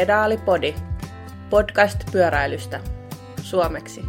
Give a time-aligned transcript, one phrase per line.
[0.00, 0.74] Pedaalipodi.
[1.50, 2.80] Podcast pyöräilystä.
[3.42, 4.04] Suomeksi.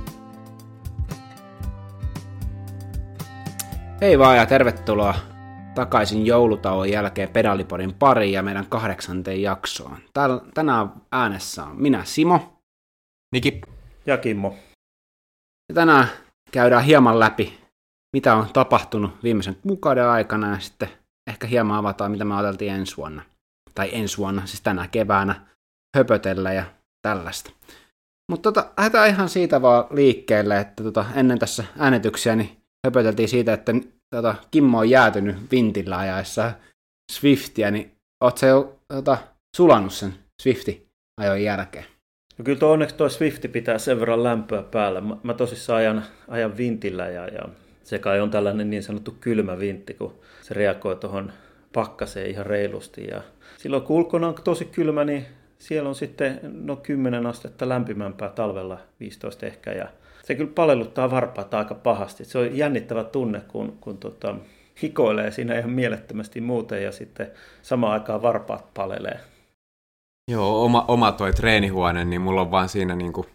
[4.02, 5.16] Hei vaan ja tervetuloa
[5.76, 9.98] takaisin joulutauon jälkeen Pedalipodin pariin ja meidän kahdeksanteen jaksoon.
[10.14, 12.62] Täällä, tänään äänessä on minä Simo.
[13.34, 13.62] Niki.
[14.06, 14.56] Ja Kimmo.
[15.70, 16.08] Ja tänään
[16.52, 17.60] käydään hieman läpi,
[18.16, 20.90] mitä on tapahtunut viimeisen kuukauden aikana ja sitten
[21.28, 23.22] ehkä hieman avataan, mitä me ajateltiin ensi vuonna.
[23.76, 25.51] Tai ensi vuonna, siis tänä keväänä
[25.98, 26.64] höpötellä ja
[27.02, 27.52] tällaista.
[28.32, 33.54] Mutta tota, lähdetään ihan siitä vaan liikkeelle, että tota, ennen tässä äänetyksiä niin höpöteltiin siitä,
[33.54, 33.74] että
[34.16, 36.52] tota, Kimmo on jäätynyt vintillä ajaessa
[37.12, 37.92] Swiftia, niin
[38.24, 39.18] oot se jo tota,
[39.58, 40.88] sulannut sen Swifti
[41.22, 41.86] ajoin jälkeen?
[42.38, 45.02] No kyllä tuo onneksi tuo Swifti pitää sen verran lämpöä päällä.
[45.02, 47.42] Mä, mä tosissaan ajan, ajan vintillä ja, ja
[47.84, 51.34] se kai on tällainen niin sanottu kylmä vintti, kun se reagoi tuohon
[51.74, 53.08] pakkaseen ihan reilusti.
[53.08, 53.22] Ja
[53.58, 55.26] silloin kun ulkona on tosi kylmä, niin
[55.62, 59.72] siellä on sitten no 10 astetta lämpimämpää talvella, 15 ehkä.
[59.72, 59.88] Ja
[60.24, 62.26] se kyllä palelluttaa varpaata aika pahasti.
[62.26, 64.36] Se on jännittävä tunne, kun, kun tota,
[64.82, 67.32] hikoilee siinä ihan mielettömästi muuten ja sitten
[67.62, 69.20] samaan aikaan varpaat palelee.
[70.32, 73.26] Joo, oma, oma toi treenihuone, niin mulla on vaan siinä niinku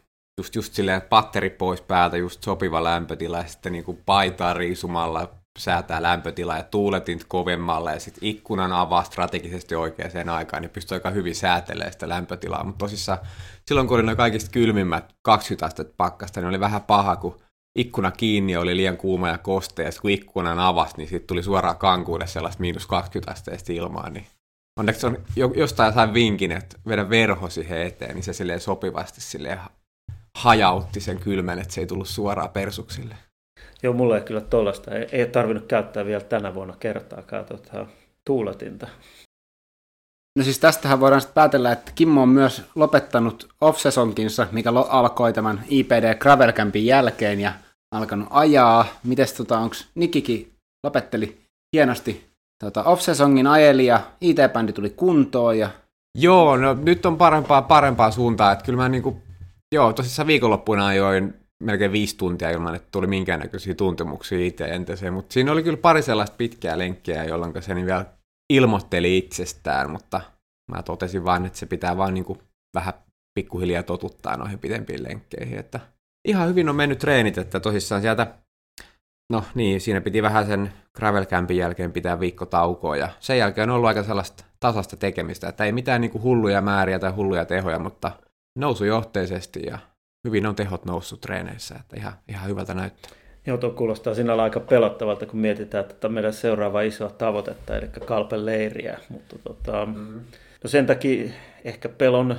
[0.40, 6.02] just, just silleen patteri pois päältä, just sopiva lämpötila, ja sitten niinku paitaa riisumalla säätää
[6.02, 11.34] lämpötila ja tuuletin kovemmalle ja sitten ikkunan avaa strategisesti oikeaan aikaan, niin pystyy aika hyvin
[11.34, 12.64] säätelemään sitä lämpötilaa.
[12.64, 13.18] Mutta tosissaan
[13.66, 17.40] silloin, kun oli ne kaikista kylmimmät 20 astetta pakkasta, niin oli vähän paha, kun
[17.78, 21.78] ikkuna kiinni oli liian kuuma ja koste, ja kun ikkunan avasi, niin sitten tuli suoraan
[21.78, 24.26] kankuudessa sellaista miinus 20 asteesta ilmaa, niin
[24.78, 25.18] onneksi on
[25.54, 29.60] jostain sain vinkin, että vedä verho siihen eteen, niin se silleen sopivasti silleen
[30.38, 33.16] hajautti sen kylmän, että se ei tullut suoraan persuksille.
[33.82, 34.94] Joo, mulla ei kyllä tollasta.
[34.94, 37.86] Ei, ei tarvinnut käyttää vielä tänä vuonna kertaakaan tota,
[38.24, 38.86] tuuletinta.
[40.38, 45.32] No siis tästähän voidaan sitten päätellä, että Kimmo on myös lopettanut off-sesonkinsa, mikä lo- alkoi
[45.32, 47.52] tämän IPD Gravel Campin jälkeen ja
[47.94, 48.86] alkanut ajaa.
[49.04, 50.52] Mites tota, onko Nikikin
[50.84, 51.38] lopetteli
[51.76, 52.26] hienosti
[52.64, 55.70] tota, off-sesongin ajeli ja IT-bändi tuli kuntoon ja
[56.18, 59.22] Joo, no nyt on parempaa parempaa suuntaa, että kyllä mä niinku,
[59.74, 65.32] joo, tosissaan viikonloppuna ajoin melkein viisi tuntia ilman, että tuli minkäännäköisiä tuntemuksia itse entäseen, mutta
[65.32, 68.04] siinä oli kyllä pari sellaista pitkää lenkkiä, jolloin se niin vielä
[68.52, 70.20] ilmoitteli itsestään, mutta
[70.72, 72.38] mä totesin vain, että se pitää vaan niin kuin
[72.74, 72.94] vähän
[73.38, 75.80] pikkuhiljaa totuttaa noihin pidempiin lenkkeihin, että
[76.28, 78.34] ihan hyvin on mennyt treenit, että tosissaan sieltä,
[79.32, 83.70] no niin, siinä piti vähän sen gravel campin jälkeen pitää viikko taukoa ja sen jälkeen
[83.70, 87.44] on ollut aika sellaista tasasta tekemistä, että ei mitään niin kuin hulluja määriä tai hulluja
[87.44, 88.12] tehoja, mutta
[88.58, 89.78] nousujohteisesti ja
[90.26, 93.10] hyvin on tehot noussut treeneissä, että ihan, ihan hyvältä näyttää.
[93.46, 98.46] Joo, tuo kuulostaa sinällä aika pelottavalta, kun mietitään tätä meidän seuraava isoa tavoitetta, eli kalpen
[98.46, 98.98] leiriä.
[99.08, 100.20] Mutta tota, mm-hmm.
[100.64, 101.30] no sen takia,
[101.64, 102.36] ehkä pelon,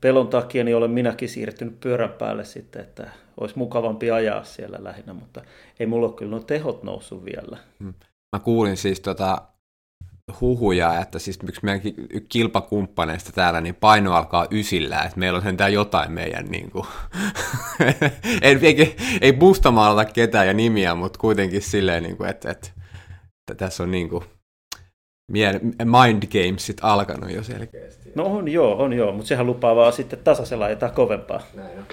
[0.00, 3.10] pelon takia, niin olen minäkin siirtynyt pyörän päälle sitten, että
[3.40, 5.42] olisi mukavampi ajaa siellä lähinnä, mutta
[5.80, 7.58] ei mulla ole kyllä nuo tehot noussut vielä.
[7.78, 7.94] Mm.
[8.36, 9.42] Mä kuulin siis tota
[10.40, 11.80] huhuja, että siis yksi meidän
[12.28, 16.86] kilpakumppaneista täällä, niin paino alkaa ysillä, että meillä on sentään jotain meidän, niin kuin,
[18.42, 22.68] ei, ei, ei mustamaalata ketään ja nimiä, mutta kuitenkin silleen, niin kuin, että, että,
[23.50, 24.24] että tässä on niin kuin,
[25.84, 28.12] mind gamesit alkanut jo selkeästi.
[28.14, 31.40] No on joo, on joo, mutta sehän lupaa vaan sitten tasaisella jotain kovempaa.
[31.54, 31.84] Näin on.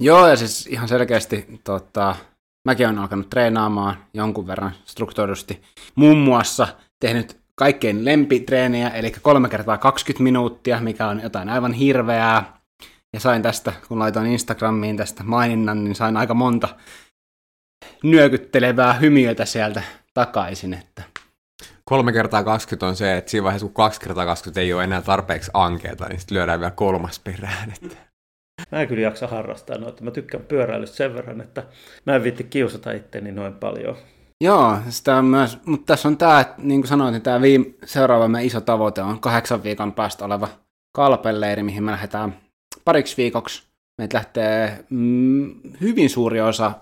[0.00, 2.16] Joo, ja siis ihan selkeästi tota,
[2.64, 5.62] mäkin olen alkanut treenaamaan jonkun verran strukturoidusti.
[5.94, 6.68] Muun muassa
[7.00, 12.62] tehnyt kaikkein lempitreenejä, eli kolme kertaa 20 minuuttia, mikä on jotain aivan hirveää.
[13.14, 16.68] Ja sain tästä, kun laitoin Instagramiin tästä maininnan, niin sain aika monta
[18.02, 19.82] nyökyttelevää hymiötä sieltä
[20.14, 20.74] takaisin.
[20.74, 21.02] Että.
[21.84, 25.02] Kolme kertaa 20 on se, että siinä vaiheessa kun kaksi kertaa 20 ei ole enää
[25.02, 27.72] tarpeeksi ankeeta, niin sitten lyödään vielä kolmas perään.
[27.72, 27.96] Että.
[28.72, 30.04] Mä en kyllä jaksa harrastaa noita.
[30.04, 31.66] Mä tykkään pyöräilystä sen verran, että
[32.06, 33.96] mä en viitti kiusata itteni noin paljon.
[34.42, 38.46] Joo, sitä myös, mutta tässä on tämä, niin kuin sanoin, niin tämä viime, seuraava meidän
[38.46, 40.48] iso tavoite on kahdeksan viikon päästä oleva
[40.96, 42.36] kalpelleiri, mihin me lähdetään
[42.84, 43.62] pariksi viikoksi.
[43.98, 46.72] Meitä lähtee mm, hyvin suuri osa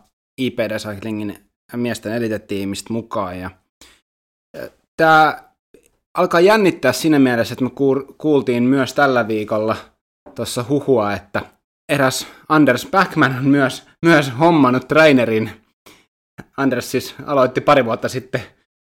[0.40, 1.38] IPD Cyclingin
[1.76, 3.38] miesten elitetiimistä mukaan.
[3.38, 3.50] Ja,
[4.96, 5.42] tämä
[6.18, 7.70] alkaa jännittää siinä mielessä, että me
[8.18, 9.76] kuultiin myös tällä viikolla
[10.34, 11.42] tuossa huhua, että
[11.92, 15.50] eräs Anders Backman on myös, myös hommannut trainerin
[16.56, 18.42] Anders siis aloitti pari vuotta sitten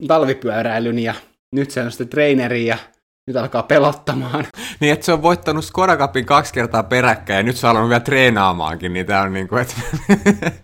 [0.08, 1.14] talvipyöräilyn ja
[1.54, 2.78] nyt se on sitten treeneri ja
[3.26, 4.44] nyt alkaa pelottamaan.
[4.80, 7.88] Niin, että se on voittanut Skoda Cupin kaksi kertaa peräkkäin ja nyt se on alkanut
[7.88, 9.74] vielä treenaamaankin, niin tää on niin kuin, että...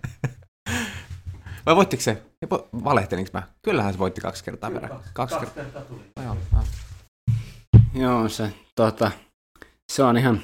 [1.67, 2.23] Vai voittiko se?
[2.85, 3.43] Valehtelinko mä?
[3.63, 5.01] Kyllähän se voitti kaksi kertaa peräkkäin.
[5.13, 6.01] Kaksi, kaksi kertaa tuli.
[6.17, 6.63] No, joo, joo.
[7.95, 9.11] joo, se, tota,
[9.93, 10.41] se on ihan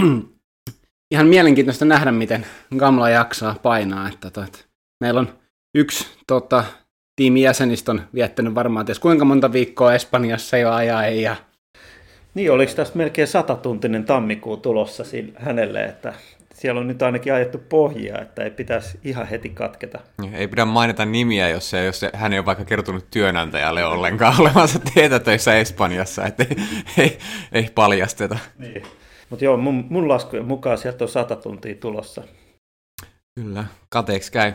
[1.14, 2.46] ihan mielenkiintoista nähdä, miten
[2.76, 4.08] Gamla jaksaa painaa.
[4.08, 4.58] Että, että, että
[5.00, 5.38] meillä on
[5.76, 6.64] yksi tota,
[7.16, 11.36] tiimin jäsenistä on viettänyt varmaan ties kuinka monta viikkoa Espanjassa jo ajaa ja
[12.34, 15.04] niin, oliko tästä melkein satatuntinen tammikuu tulossa
[15.36, 16.14] hänelle, että
[16.54, 19.98] siellä on nyt ainakin ajettu pohjia, että ei pitäisi ihan heti katketa.
[20.32, 24.34] Ei pidä mainita nimiä, jos, se, jos se, hän ei ole vaikka kertonut työnantajalle ollenkaan
[24.40, 24.78] olevansa
[25.24, 26.56] töissä Espanjassa, että ei,
[26.98, 27.18] ei,
[27.52, 28.38] ei paljasteta.
[28.58, 28.82] Niin.
[29.30, 32.22] Mutta joo, mun, mun laskujen mukaan sieltä on sata tuntia tulossa.
[33.34, 34.52] Kyllä, kateeksi käy.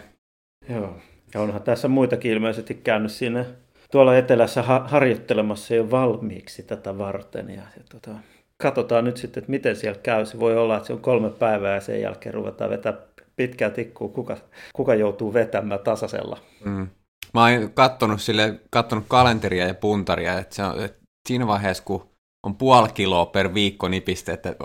[0.69, 0.97] Joo,
[1.33, 3.45] ja onhan tässä muitakin ilmeisesti käynyt siinä
[3.91, 7.49] tuolla etelässä ha- harjoittelemassa jo valmiiksi tätä varten.
[7.49, 8.11] Ja, ja tota,
[8.57, 10.25] katsotaan nyt sitten, että miten siellä käy.
[10.25, 12.93] Se voi olla, että se on kolme päivää ja sen jälkeen ruvetaan vetää
[13.35, 14.37] pitkää tikkua, kuka,
[14.73, 16.37] kuka joutuu vetämään tasaisella.
[16.65, 16.87] Mm.
[17.33, 22.11] Mä oon kattonut, sille, kattonut kalenteria ja puntaria, että, se on, että siinä vaiheessa, kun
[22.43, 24.55] on puoli kiloa per viikko nipiste, että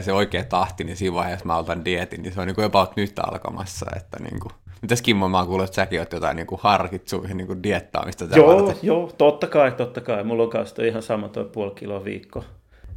[0.00, 2.96] se oikea tahti, niin siinä vaiheessa mä otan dietin, niin se on niin kuin about
[2.96, 3.86] nyt alkamassa.
[3.96, 4.52] Että niin kuin,
[4.82, 8.24] Mitäs Kimmo, mä oon kuullut, että säkin oot jotain niin kuin harkitsuihin niin kuin diettaamista
[8.36, 8.76] Joo, varten.
[8.82, 10.24] joo, totta kai, totta kai.
[10.24, 12.44] Mulla on kanssa ihan sama tuo puoli kiloa viikko.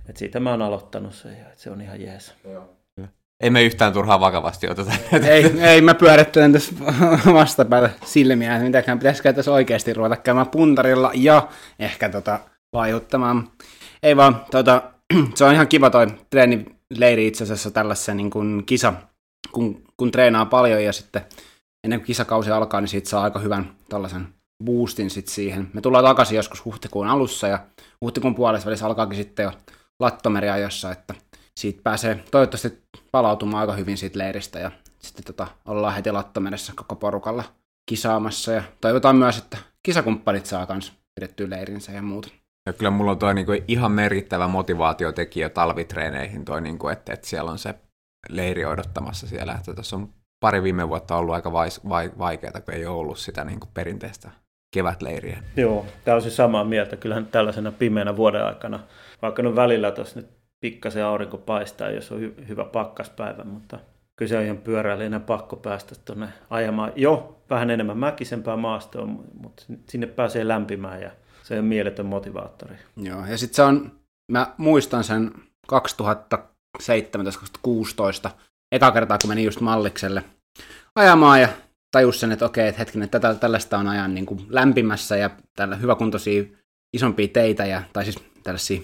[0.10, 2.34] Et siitä mä oon aloittanut se ja se on ihan jees.
[2.52, 2.70] Joo.
[3.42, 4.92] Ei me yhtään turhaa vakavasti oteta.
[5.30, 6.76] ei, ei, mä pyörittelen tässä
[7.34, 11.48] vastapäätä silmiä, että mitäkään pitäisikö tässä oikeasti ruveta käymään puntarilla ja
[11.80, 12.40] ehkä tota,
[12.74, 13.48] vaikuttamaan.
[14.04, 14.84] Ei vaan, tota,
[15.36, 18.94] se on ihan kiva toi treenileiri itse asiassa tällaisen niin kuin kisa,
[19.52, 21.22] kun, kun treenaa paljon ja sitten
[21.84, 24.28] ennen kuin kisakausi alkaa, niin siitä saa aika hyvän tällaisen
[24.64, 25.70] boostin sit siihen.
[25.74, 27.60] Me tullaan takaisin joskus huhtikuun alussa ja
[28.02, 29.52] huhtikuun puolessa välissä alkaakin sitten jo
[30.00, 31.14] lattomeriajossa, että
[31.58, 36.96] siitä pääsee toivottavasti palautumaan aika hyvin siitä leiristä ja sitten tota, ollaan heti lattomeressä koko
[36.96, 37.44] porukalla
[37.90, 42.30] kisaamassa ja toivotaan myös, että kisakumppanit saa myös pidettyä leirinsä ja muuta.
[42.66, 47.52] Ja kyllä mulla on toi niinku ihan merkittävä motivaatiotekijä talvitreeneihin, toi niinku, että, että siellä
[47.52, 47.76] on se
[48.30, 49.54] leiri odottamassa siellä.
[49.54, 50.10] Että tässä on
[50.42, 53.70] pari viime vuotta ollut aika vais, vai, vaikeaa, kun ei ole ollut sitä niin kuin
[53.74, 54.32] perinteistä
[54.74, 55.44] kevätleiriä.
[55.58, 56.98] Joo, täysin samaa mieltä.
[56.98, 58.80] Kyllähän tällaisena pimeänä vuoden aikana,
[59.22, 60.30] vaikka no välillä tuossa nyt
[60.60, 63.80] pikkasen aurinko paistaa, jos on hy- hyvä pakkaspäivä, mutta
[64.16, 69.06] kyllä se on ihan pyöräilijänä pakko päästä tuonne ajamaan jo vähän enemmän mäkisempää maastoa,
[69.42, 71.12] mutta sinne pääsee lämpimään ja
[71.44, 72.76] se on mieletön motivaattori.
[72.98, 73.92] Joo, ja sitten se on,
[74.32, 75.32] mä muistan sen
[75.72, 75.76] 2017-2016,
[78.72, 80.24] eka kertaa, kun menin just Mallikselle
[80.96, 81.50] ajamaan ja
[81.92, 85.76] tajus sen, että okei, että hetkinen, tätä, tällaista on ajan niin kuin lämpimässä ja tällä
[85.76, 86.44] hyväkuntoisia
[86.94, 88.82] isompia teitä, ja, tai siis tällaisia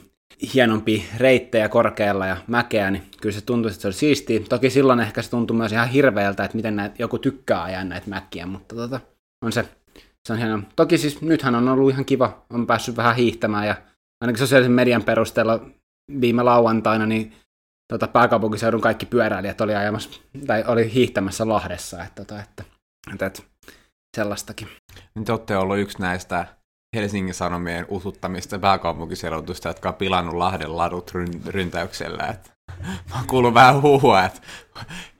[0.53, 4.39] hienompia reittejä korkealla ja mäkeä, niin kyllä se tuntui, että se oli siistiä.
[4.49, 8.09] Toki silloin ehkä se tuntui myös ihan hirveältä, että miten näitä, joku tykkää ajaa näitä
[8.09, 8.99] mäkkiä, mutta tota,
[9.45, 9.65] on se,
[10.27, 10.61] se on hieno.
[10.75, 13.75] Toki siis nythän on ollut ihan kiva, on päässyt vähän hiihtämään ja
[14.21, 15.59] ainakin sosiaalisen median perusteella
[16.21, 17.33] viime lauantaina, niin
[17.87, 22.63] tota, pääkaupunkiseudun kaikki pyöräilijät oli ajamassa, tai oli hiihtämässä Lahdessa, että, tota, että,
[23.13, 23.41] että, että
[24.17, 24.67] sellaistakin.
[25.15, 26.45] Niin te olette ollut yksi näistä
[26.95, 31.11] Helsingin Sanomien usuttamista pääkaupunkiseudusta, jotka on pilannut Lahden ladut
[31.45, 32.27] ryntäyksellä.
[32.27, 32.49] Että
[33.09, 34.41] mä oon kuullut vähän huhua, että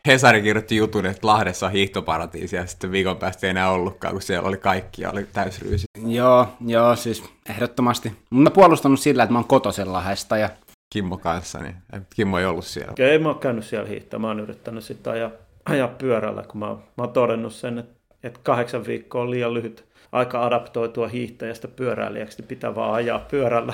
[0.08, 4.22] Hesari kirjoitti jutun, että Lahdessa on hiihtoparatiisi ja sitten viikon päästä ei enää ollutkaan, kun
[4.22, 5.86] siellä oli kaikki ja oli täysryysi.
[6.06, 8.14] Joo, joo, siis ehdottomasti.
[8.32, 10.50] Mä puolustanut sillä, että mä oon kotosen Lahdesta ja
[10.94, 11.76] Kimmo kanssa, niin
[12.16, 12.94] Kimmo ei ollut siellä.
[13.00, 14.22] Ei mä oon käynyt siellä hiihtämään.
[14.22, 15.32] Mä oon yrittänyt sitten ajaa,
[15.66, 19.88] ajaa pyörällä, kun mä, mä oon todennut sen, että, että kahdeksan viikkoa on liian lyhyt
[20.12, 23.74] aika adaptoitua hiihtäjästä pyöräilijäksi, niin pitää vaan ajaa pyörällä.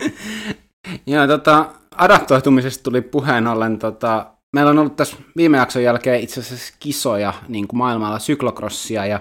[1.06, 6.40] Joo, tota, adaptoitumisesta tuli puheen ollen, tota, meillä on ollut tässä viime jakson jälkeen itse
[6.40, 9.20] asiassa kisoja niin kuin maailmalla, syklokrossia ja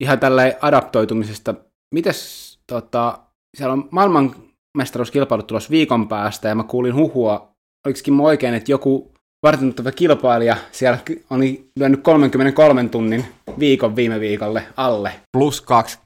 [0.00, 1.54] ihan tällä adaptoitumisesta.
[1.94, 3.18] Mites tota,
[3.56, 4.34] siellä on maailman
[4.78, 7.52] mestaruuskilpailut tulossa viikon päästä, ja mä kuulin huhua,
[7.86, 9.12] olisikin oikein, että joku
[9.42, 10.98] vartennuttava kilpailija siellä
[11.30, 13.24] oli lyönyt 33 tunnin
[13.58, 15.12] viikon viime viikolle alle.
[15.32, 15.98] Plus kaksi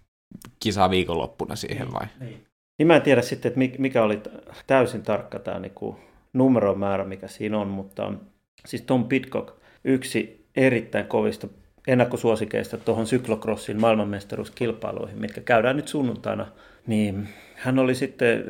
[0.61, 2.07] kisaa viikonloppuna siihen vai?
[2.21, 2.47] Niin.
[2.79, 4.21] Niin mä en tiedä sitten, että mikä oli
[4.67, 5.99] täysin tarkka tämä niinku
[6.33, 8.13] numeromäärä, mikä siinä on, mutta
[8.67, 11.49] siis Tom Pitcock, yksi erittäin kovista
[11.87, 16.47] ennakkosuosikeista tuohon syklokrossin maailmanmestaruuskilpailuihin, mitkä käydään nyt sunnuntaina,
[16.87, 18.45] niin hän oli sitten,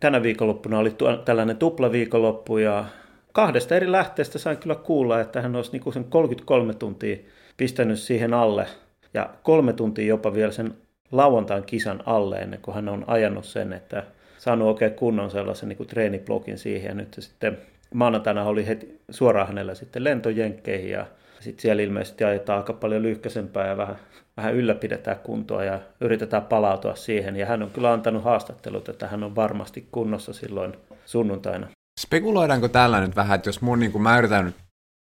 [0.00, 2.84] tänä viikonloppuna oli tällainen tuplaviikonloppu ja
[3.32, 7.16] kahdesta eri lähteestä sain kyllä kuulla, että hän olisi niin sen 33 tuntia
[7.56, 8.66] pistänyt siihen alle
[9.14, 10.74] ja kolme tuntia jopa vielä sen
[11.12, 14.04] lauantain kisan alle ennen kuin hän on ajanut sen, että
[14.38, 16.88] saanut oikein kunnon sellaisen niin treeniblogin siihen.
[16.88, 17.58] Ja nyt sitten
[17.94, 21.06] maanantaina oli heti suoraan hänellä sitten lentojenkkeihin ja
[21.42, 23.96] sitten siellä ilmeisesti ajetaan aika paljon lyhkäisempää ja vähän,
[24.36, 27.36] vähän ylläpidetään kuntoa ja yritetään palautua siihen.
[27.36, 31.66] Ja hän on kyllä antanut haastattelut, että hän on varmasti kunnossa silloin sunnuntaina.
[32.00, 34.56] Spekuloidaanko tällä nyt vähän, että jos mun, niin kuin mä yritän nyt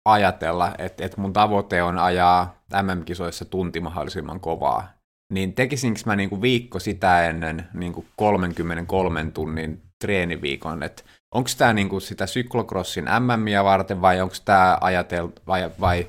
[0.10, 4.88] ajatella, että, että mun tavoite on ajaa MM-kisoissa tunti mahdollisimman kovaa,
[5.34, 11.04] niin tekisinkö mä niin kuin viikko sitä ennen niin kuin 33 tunnin treeniviikon, että
[11.36, 16.08] onko tämä niin kuin sitä syklocrossin MMiä varten vai onko tämä ajatel, vai, vai,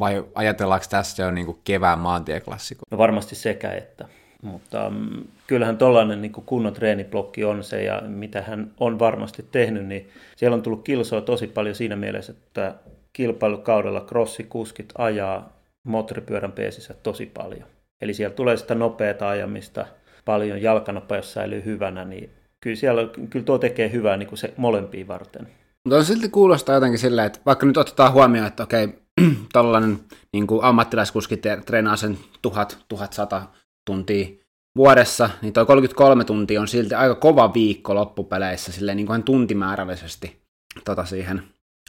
[0.00, 2.82] vai ajatellaanko tässä jo niin kuin kevään maantieklassikko?
[2.90, 4.08] No varmasti sekä että.
[4.42, 9.86] Mutta um, kyllähän tuollainen niin kunnon treeniblokki on se, ja mitä hän on varmasti tehnyt,
[9.86, 12.74] niin siellä on tullut kilsoa tosi paljon siinä mielessä, että
[13.12, 15.52] kilpailukaudella crossikuskit ajaa
[15.84, 17.64] moottoripyörän peesissä tosi paljon.
[18.00, 19.86] Eli siellä tulee sitä nopeata ajamista,
[20.24, 22.30] paljon jalkanopeus säilyy hyvänä, niin
[22.60, 25.48] kyllä, siellä, kyllä tuo tekee hyvää niin kuin se molempiin varten.
[25.84, 28.88] Mutta on silti kuulostaa jotenkin silleen, että vaikka nyt otetaan huomioon, että okei,
[29.52, 29.98] tällainen
[30.32, 32.50] niin ammattilaiskuski treenaa sen 1000-1100
[33.86, 34.28] tuntia
[34.76, 40.36] vuodessa, niin tuo 33 tuntia on silti aika kova viikko loppupeleissä, silleen niin kuin tuntimäärällisesti
[40.84, 41.42] tota siihen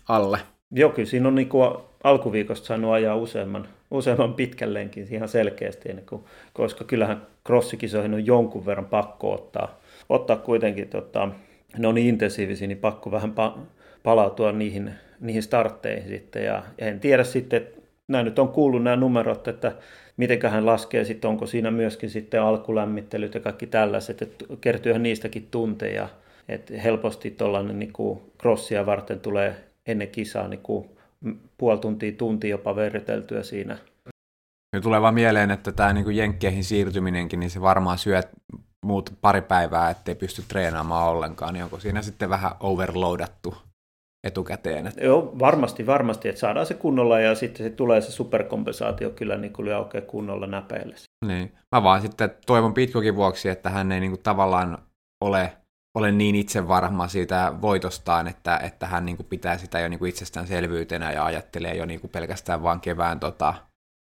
[0.10, 0.40] alle.
[0.72, 5.90] Joo, kyllä siinä on niin kuin alkuviikosta saanut ajaa useamman, useamman pitkän lenkin ihan selkeästi,
[6.10, 6.24] kuin,
[6.54, 11.30] koska kyllähän crossikisoihin on jonkun verran pakko ottaa, ottaa kuitenkin, tota,
[11.78, 13.60] ne on niin intensiivisiä, niin pakko vähän pa-
[14.04, 16.44] palautua niihin, niihin startteihin sitten.
[16.44, 19.76] Ja, ja en tiedä sitten, että nämä nyt on kuullut nämä numerot, että
[20.18, 25.48] miten hän laskee sitten, onko siinä myöskin sitten alkulämmittelyt ja kaikki tällaiset, että kertyyhän niistäkin
[25.52, 26.10] tunteja,
[26.50, 27.94] että helposti tuollainen niin
[28.42, 30.90] crossia varten tulee ennen kisaa niin kuin
[31.58, 33.78] puoli tuntia, tunti jopa verryteltyä siinä.
[34.74, 38.22] Nyt tulee vaan mieleen, että tämä niin jenkkeihin siirtyminenkin, niin se varmaan syö
[38.86, 43.71] muut pari päivää, ettei pysty treenaamaan ollenkaan, niin onko siinä sitten vähän overloadattu
[44.28, 44.88] etukäteen?
[44.88, 45.04] Että...
[45.04, 49.54] Joo, varmasti, varmasti, että saadaan se kunnolla ja sitten se tulee se superkompensaatio kyllä niin
[49.54, 50.96] kuin oikein kunnolla näpeille.
[51.26, 51.52] Niin.
[51.76, 54.78] Mä vaan sitten toivon pitkokin vuoksi, että hän ei niin kuin tavallaan
[55.24, 55.52] ole
[55.96, 60.00] ole niin itse varma siitä voitostaan, että, että hän niin kuin pitää sitä jo niin
[60.00, 63.54] kuin itsestäänselvyytenä ja ajattelee jo niin kuin pelkästään vaan kevään tota,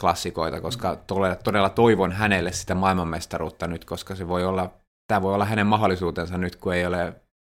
[0.02, 4.74] klassikoita, koska todella, todella toivon hänelle sitä maailmanmestaruutta nyt, koska se voi olla,
[5.08, 7.14] tämä voi olla hänen mahdollisuutensa nyt, kun ei ole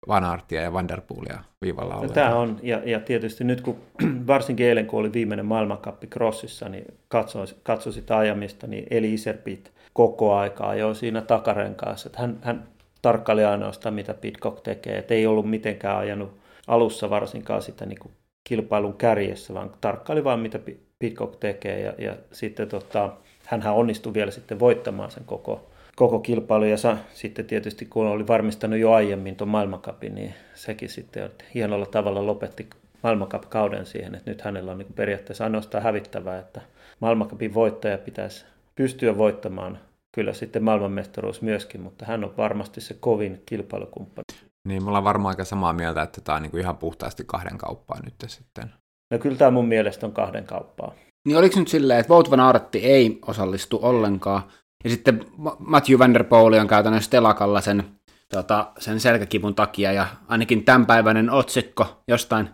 [0.08, 3.76] Van Artia ja Vanderpoolia viivalla no, Tämä on, ja, ja tietysti nyt kun
[4.26, 9.72] varsinkin eilen, kun oli viimeinen maailmankappi Crossissa, niin katsoi, katsoi sitä ajamista, niin Eli Iserpit
[9.92, 12.08] koko aikaa jo siinä takarenkaassa.
[12.08, 12.68] Että hän, hän
[13.02, 14.98] tarkkaili ainoastaan, mitä Pitcock tekee.
[14.98, 18.12] Et ei ollut mitenkään ajanut alussa varsinkaan sitä niin kuin
[18.44, 20.58] kilpailun kärjessä, vaan tarkkaili vain, mitä
[20.98, 21.80] Pitcock tekee.
[21.80, 23.12] Ja, ja sitten tota,
[23.46, 25.69] hänhän onnistui vielä sitten voittamaan sen koko,
[26.00, 26.64] koko kilpailu.
[26.64, 31.86] Ja sa, sitten tietysti, kun oli varmistanut jo aiemmin tuon maailmankapin, niin sekin sitten hienolla
[31.86, 32.70] tavalla lopetti
[33.02, 36.60] maailmankap-kauden siihen, että nyt hänellä on niin periaatteessa ainoastaan hävittävää, että
[37.00, 39.78] maailmankapin voittaja pitäisi pystyä voittamaan
[40.14, 44.50] kyllä sitten maailmanmestaruus myöskin, mutta hän on varmasti se kovin kilpailukumppani.
[44.68, 47.58] Niin, mulla on varmaan aika samaa mieltä, että tämä on niin kuin ihan puhtaasti kahden
[47.58, 48.70] kauppaa nyt sitten.
[49.10, 50.94] No kyllä tämä mun mielestä on kahden kauppaa.
[51.26, 54.42] Niin oliko nyt silleen, että Wout van Artti ei osallistu ollenkaan,
[54.84, 55.24] ja sitten
[55.58, 57.84] Matthew Van Der Poel on käytännössä telakalla sen,
[58.28, 62.50] tota, sen selkäkivun takia, ja ainakin tämänpäiväinen otsikko jostain,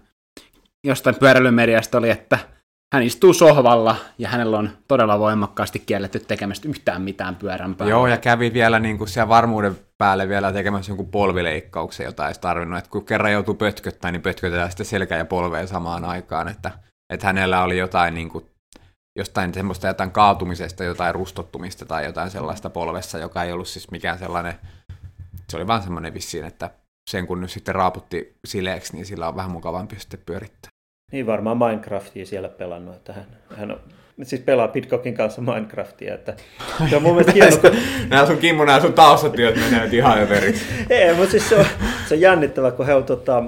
[0.85, 2.38] jostain pyöräilymediasta oli, että
[2.95, 7.90] hän istuu sohvalla ja hänellä on todella voimakkaasti kielletty tekemästä yhtään mitään pyörän päällä.
[7.90, 12.35] Joo, ja kävi vielä niin kuin siellä varmuuden päälle vielä tekemässä jonkun polvileikkauksen, jota ei
[12.40, 12.78] tarvinnut.
[12.78, 16.49] että kun kerran joutuu pötköttämään, niin pötkötetään sitten selkä ja polveen samaan aikaan.
[16.49, 16.71] Että,
[17.11, 18.50] että hänellä oli jotain niin kuin,
[19.16, 24.18] jostain semmoista jotain kaatumisesta, jotain rustottumista tai jotain sellaista polvessa, joka ei ollut siis mikään
[24.18, 24.54] sellainen,
[25.49, 26.70] se oli vaan semmoinen vissiin, että
[27.11, 30.70] sen kun nyt sitten raaputti sileeksi, niin sillä on vähän mukavampi sitten pyörittää.
[31.12, 33.80] Niin varmaan Minecraftia siellä pelannut, että hän, hän on,
[34.23, 36.37] siis pelaa Pitcockin kanssa Minecraftia, että
[36.90, 37.56] se on mun mielestä hieno.
[37.56, 37.70] Kun...
[38.08, 40.64] nämä sun Kimmo, nämä sun taustatyöt menee nyt ihan överiksi.
[40.90, 41.66] Ei, mutta siis se on,
[42.08, 43.44] se on jännittävä, kun he on tota,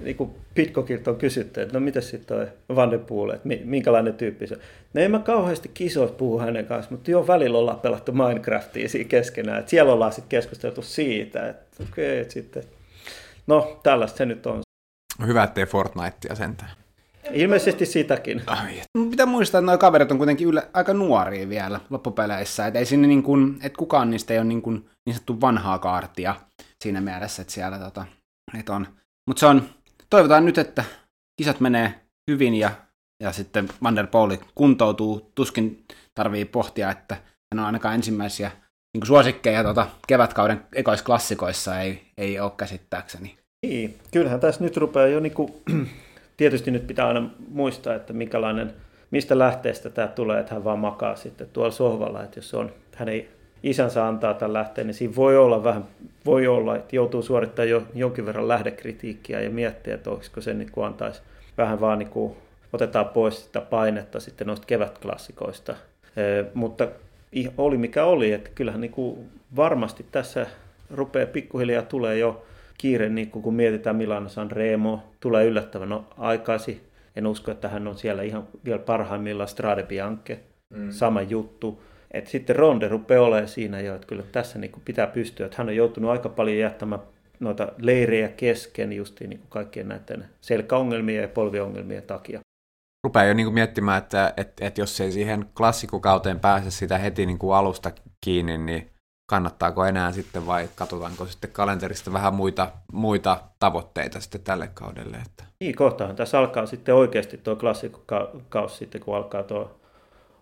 [0.00, 4.14] niin kuin Pitcockilta on kysytty, että no mitä sitten toi Van de Poel, että minkälainen
[4.14, 4.60] tyyppi se on.
[4.94, 9.08] No ei mä kauheasti kisoissa puhu hänen kanssa, mutta jo välillä ollaan pelattu Minecraftia siinä
[9.08, 12.62] keskenään, että siellä ollaan sitten keskusteltu siitä, että okei, okay, että sitten,
[13.46, 14.60] no tällaista se nyt on.
[15.26, 16.70] Hyvä, ettei Fortnitea sentään.
[17.32, 18.42] Ilmeisesti sitäkin.
[19.10, 22.66] Pitää muistaa, että nuo kaverit on kuitenkin yle, aika nuoria vielä loppupeleissä.
[22.66, 25.78] Että ei sinne niin kuin, että kukaan niistä ei ole niin, kuin, niin sanottu vanhaa
[25.78, 26.34] kaartia
[26.82, 28.04] siinä mielessä, että siellä tota,
[28.58, 28.86] että on.
[29.26, 29.62] Mutta se on,
[30.10, 30.84] toivotaan nyt, että
[31.36, 31.94] kisat menee
[32.30, 32.70] hyvin ja,
[33.22, 35.30] ja sitten Van der Pooli kuntoutuu.
[35.34, 38.50] Tuskin tarvii pohtia, että hän on ainakaan ensimmäisiä
[38.94, 43.38] niin suosikkeja tota, kevätkauden ekoisklassikoissa ei, ei ole käsittääkseni.
[43.66, 45.52] Niin, kyllähän tässä nyt rupeaa jo niin kuin
[46.36, 48.72] tietysti nyt pitää aina muistaa, että minkälainen,
[49.10, 53.08] mistä lähteestä tämä tulee, että hän vaan makaa sitten tuolla sohvalla, että jos on, hän
[53.08, 53.28] ei,
[53.62, 55.84] isänsä antaa tämän lähteen, niin siinä voi olla vähän,
[56.26, 60.70] voi olla, että joutuu suorittamaan jo jonkin verran lähdekritiikkiä ja miettiä, että olisiko se niin
[60.72, 61.22] kuin antaisi
[61.58, 62.36] vähän vaan niin kuin,
[62.72, 65.74] otetaan pois sitä painetta sitten noista kevätklassikoista.
[66.16, 66.88] E, mutta
[67.58, 70.46] oli mikä oli, että kyllähän niin kuin varmasti tässä
[70.90, 72.46] rupeaa pikkuhiljaa tulee jo
[72.78, 76.80] kiire, niin kun mietitään Milano San Remo, tulee yllättävän no, aikaisin.
[77.16, 80.40] En usko, että hän on siellä ihan vielä parhaimmillaan Strade Bianche,
[80.70, 80.90] mm.
[80.90, 81.82] sama juttu.
[82.14, 85.46] Et sitten Ronde rupeaa olemaan siinä jo, että kyllä tässä niin pitää pystyä.
[85.46, 87.00] Että hän on joutunut aika paljon jättämään
[87.40, 92.40] noita leirejä kesken justiin niin kaikkien näiden selkäongelmien ja polviongelmien takia.
[93.04, 97.26] Rupeaa jo niin kuin miettimään, että, että, että jos ei siihen klassikokauteen pääse sitä heti
[97.26, 97.90] niin kuin alusta
[98.24, 98.90] kiinni, niin
[99.30, 105.16] kannattaako enää sitten vai katsotaanko sitten kalenterista vähän muita, muita tavoitteita sitten tälle kaudelle?
[105.16, 105.44] Että.
[105.60, 109.80] Niin, kohtahan tässä alkaa sitten oikeasti tuo klassikokausi sitten, kun alkaa tuo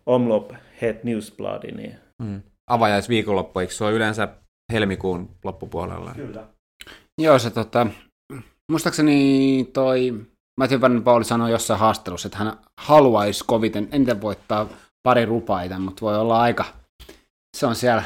[0.06, 0.50] Omlop
[0.82, 1.76] Head Newsblad.
[1.76, 1.94] Niin...
[2.22, 2.42] Mm.
[2.70, 4.28] Avajaisviikonloppu, eikö se ole yleensä
[4.72, 6.12] helmikuun loppupuolella?
[6.14, 6.46] Kyllä.
[7.20, 7.86] Joo, se tota,
[8.70, 10.26] muistaakseni toi
[10.60, 14.68] Matthew Van Pauli sanoi jossain haastattelussa, että hän haluaisi koviten eniten voittaa
[15.02, 16.64] pari rupaita, mutta voi olla aika,
[17.56, 18.02] se on siellä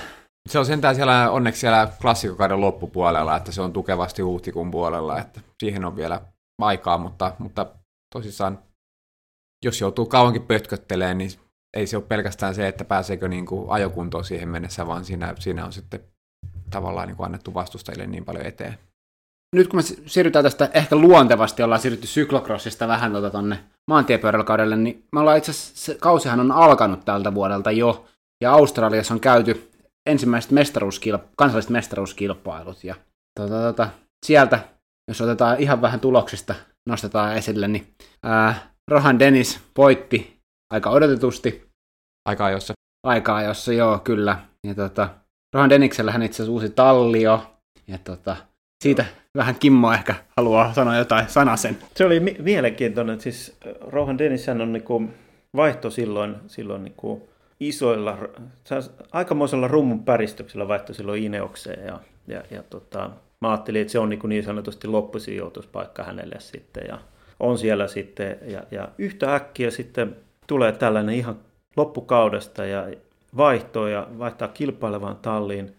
[0.49, 5.41] se on sentään siellä, onneksi siellä klassikokauden loppupuolella, että se on tukevasti huhtikuun puolella, että
[5.63, 6.21] siihen on vielä
[6.63, 7.67] aikaa, mutta, mutta
[8.15, 8.59] tosissaan
[9.65, 11.31] jos joutuu kauankin pötköttelemään, niin
[11.77, 15.65] ei se ole pelkästään se, että pääseekö niin kuin ajokuntoon siihen mennessä, vaan siinä, siinä
[15.65, 16.01] on sitten
[16.71, 18.79] tavallaan niin kuin annettu vastustajille niin paljon eteen.
[19.57, 23.59] Nyt kun me siirrytään tästä ehkä luontevasti, ollaan siirrytty syklokrossista vähän tuota tonne
[23.91, 28.07] maantiepyöräilykaudelle, niin me ollaan itse asiassa, kausihan on alkanut tältä vuodelta jo,
[28.43, 29.71] ja Australiassa on käyty
[30.07, 32.85] ensimmäiset mestaruuskilp- kansalliset mestaruuskilpailut.
[32.85, 32.95] Ja
[33.41, 33.89] tota, tota,
[34.27, 34.59] sieltä,
[35.09, 36.55] jos otetaan ihan vähän tuloksista,
[36.89, 40.37] nostetaan esille, niin ää, Rohan Dennis voitti
[40.73, 41.66] aika odotetusti.
[42.27, 42.75] Aika ajossa.
[43.07, 44.39] Aika ajossa, joo, kyllä.
[44.67, 45.09] Ja tota,
[45.55, 47.43] Rohan Deniksellähän itse asiassa uusi tallio.
[47.89, 48.37] Ja tota,
[48.83, 49.05] siitä
[49.37, 51.79] vähän Kimmo ehkä haluaa sanoa jotain sanasen.
[51.95, 53.21] Se oli mi- mielenkiintoinen.
[53.21, 55.03] Siis Rohan Dennis on niinku
[55.57, 57.29] vaihto silloin, silloin niinku
[57.61, 58.19] isoilla,
[59.13, 63.11] aikamoisella rummun päristyksellä vaihtoi silloin Ineokseen ja, ja, ja tota,
[63.41, 66.99] mä ajattelin, että se on niin, niin sanotusti loppusijoituspaikka hänelle sitten ja
[67.41, 71.37] on siellä sitten ja, ja yhtä äkkiä sitten tulee tällainen ihan
[71.77, 72.89] loppukaudesta ja
[73.37, 75.77] vaihtoo ja vaihtaa kilpailevaan talliin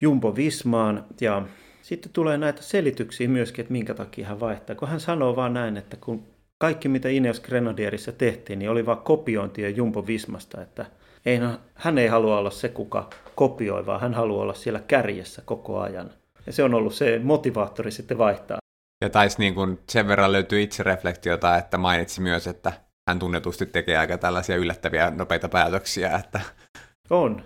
[0.00, 1.42] Jumbo Vismaan ja
[1.82, 5.76] sitten tulee näitä selityksiä myöskin, että minkä takia hän vaihtaa, kun hän sanoo vaan näin,
[5.76, 6.22] että kun
[6.58, 10.86] kaikki mitä Ineos Grenadierissa tehtiin, niin oli vain kopiointia Jumbo Vismasta, että
[11.26, 15.42] ei, no, hän ei halua olla se, kuka kopioi, vaan hän haluaa olla siellä kärjessä
[15.44, 16.10] koko ajan.
[16.46, 18.58] Ja se on ollut se motivaattori sitten vaihtaa.
[19.00, 22.72] Ja taisi niin kuin sen verran löytyy itsereflektiota, että mainitsi myös, että
[23.10, 26.16] hän tunnetusti tekee aika tällaisia yllättäviä nopeita päätöksiä.
[26.16, 26.40] Että...
[27.10, 27.42] On.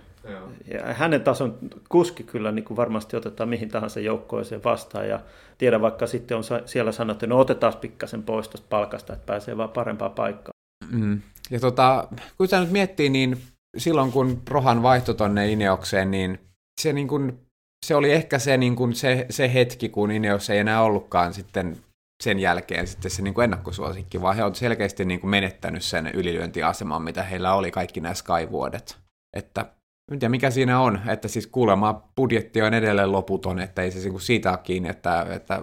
[0.73, 1.57] Ja hänen tason
[1.89, 5.19] kuski kyllä niin kuin varmasti otetaan mihin tahansa joukkoeseen vastaan ja
[5.57, 9.57] tiedä vaikka sitten on siellä sanottu, että no otetaan pikkasen pois tuosta palkasta, että pääsee
[9.57, 10.51] vaan parempaa paikkaa.
[10.91, 11.21] Mm.
[11.49, 13.37] Ja tota, kun sä nyt miettii, niin
[13.77, 16.39] silloin kun Rohan vaihtoi tonne Ineokseen, niin
[16.81, 17.39] se, niin kuin,
[17.85, 21.77] se oli ehkä se, niin kuin se, se hetki, kun Ineos ei enää ollutkaan sitten
[22.23, 26.07] sen jälkeen sitten se niin kuin ennakkosuosikki, vaan he ovat selkeästi niin kuin menettänyt sen
[26.07, 28.97] ylilyöntiaseman, mitä heillä oli kaikki nämä Sky-vuodet.
[29.37, 29.65] Että
[30.11, 33.99] en tiedä mikä siinä on, että siis kuulemma budjetti on edelleen loputon, että ei se
[33.99, 35.61] niinku siitä ole kiinni, että, että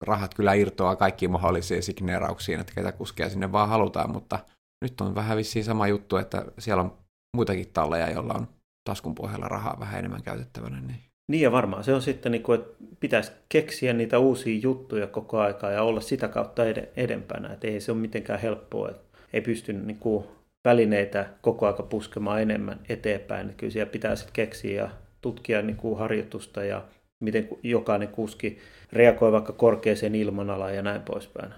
[0.00, 4.38] rahat kyllä irtoaa kaikkiin mahdollisiin signeerauksiin, että ketä kuskeja sinne vaan halutaan, mutta
[4.84, 6.98] nyt on vähän vissiin sama juttu, että siellä on
[7.36, 8.48] muitakin talleja, joilla on
[8.88, 10.80] taskun pohjalla rahaa vähän enemmän käytettävänä.
[10.80, 15.06] Niin, niin ja varmaan se on sitten, niin kuin, että pitäisi keksiä niitä uusia juttuja
[15.06, 16.62] koko aikaa ja olla sitä kautta
[16.96, 17.52] edempänä.
[17.52, 20.24] Että ei se ole mitenkään helppoa, että ei pysty niin kuin,
[20.64, 23.46] välineitä koko aika puskemaan enemmän eteenpäin.
[23.46, 26.84] Että kyllä siellä pitää sitten keksiä ja tutkia niin kuin harjoitusta ja
[27.20, 28.58] miten jokainen kuski
[28.92, 31.52] reagoi vaikka korkeaseen ilmanalaan ja näin poispäin.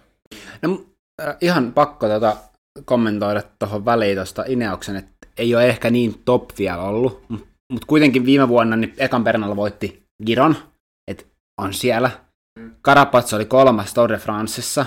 [0.62, 0.85] No,
[1.22, 2.37] äh, ihan pakko tota
[2.85, 7.85] kommentoida tuohon väliin tuosta Ineoksen, että ei ole ehkä niin top vielä ollut, mutta mut
[7.85, 10.57] kuitenkin viime vuonna niin ekan Bernal voitti Giron,
[11.11, 11.24] että
[11.61, 12.11] on siellä.
[12.83, 14.87] Karapats oli kolmas Tour de Francessa.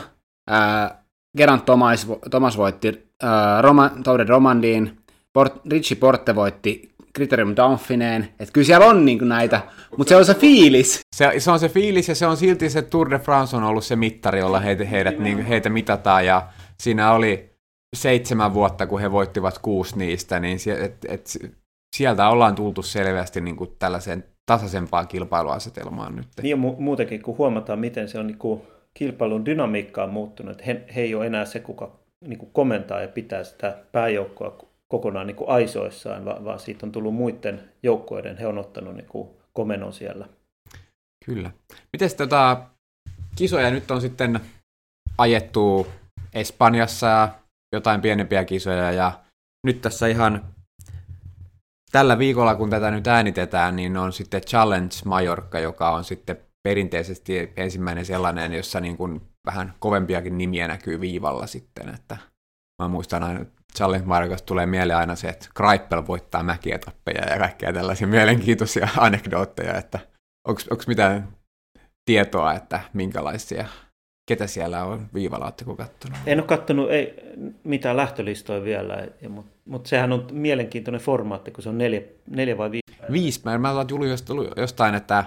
[0.50, 1.04] Ää,
[1.38, 4.98] Gerant Thomas, Thomas voitti ää, Roma, Tour de Romandiin.
[5.34, 8.24] Port, Richie Porte voitti Criterium Dauphineen.
[8.24, 9.62] Että kyllä siellä on niin näitä,
[9.98, 11.02] mutta se on se fiilis.
[11.16, 13.84] Se, se on se fiilis ja se on silti se Tour de France on ollut
[13.84, 16.48] se mittari, jolla heitä, heidät, niin, heitä mitataan ja
[16.80, 17.50] siinä oli
[17.96, 21.56] seitsemän vuotta, kun he voittivat kuusi niistä, niin sie, et, et,
[21.98, 26.28] sieltä ollaan tultu selvästi niin kuin tällaiseen tasaisempaan kilpailuasetelmaan nyt.
[26.42, 28.62] Niin ja mu- muutenkin, kun huomataan, miten se on niin kuin
[28.94, 31.92] kilpailun dynamiikka on muuttunut, että he, he ei ole enää se, kuka
[32.28, 34.58] niin kuin komentaa ja pitää sitä pääjoukkoa
[34.88, 39.08] kokonaan niin kuin aisoissaan, vaan, vaan siitä on tullut muiden joukkueiden, he on ottanut niin
[39.08, 40.28] kuin komenon siellä.
[41.26, 41.52] Kyllä.
[41.94, 42.62] Miten tota,
[43.36, 44.40] kisoja nyt on sitten
[45.18, 45.88] ajettu
[46.34, 47.30] Espanjassa ja
[47.76, 49.12] jotain pienempiä kisoja ja
[49.68, 50.57] nyt tässä ihan
[51.92, 57.54] tällä viikolla, kun tätä nyt äänitetään, niin on sitten Challenge Majorca, joka on sitten perinteisesti
[57.58, 62.18] ensimmäinen sellainen, jossa niin kuin vähän kovempiakin nimiä näkyy viivalla sitten, että
[62.82, 63.46] mä muistan aina,
[63.78, 69.78] Challenge Majorcasta tulee mieleen aina se, että Greipel voittaa mäkietappeja ja kaikkea tällaisia mielenkiintoisia anekdootteja,
[69.78, 70.00] että
[70.48, 71.28] onko mitään
[72.06, 73.68] tietoa, että minkälaisia
[74.30, 76.18] ketä siellä on viivalla, oletteko katsonut?
[76.26, 77.14] En ole katsonut ei,
[77.64, 82.72] mitään lähtölistoja vielä, mutta mut sehän on mielenkiintoinen formaatti, kun se on neljä, neljä vai
[82.72, 83.14] viisi päivää.
[83.14, 83.60] Viisi päivää.
[83.60, 83.88] Mä olen
[84.58, 85.24] jostain, että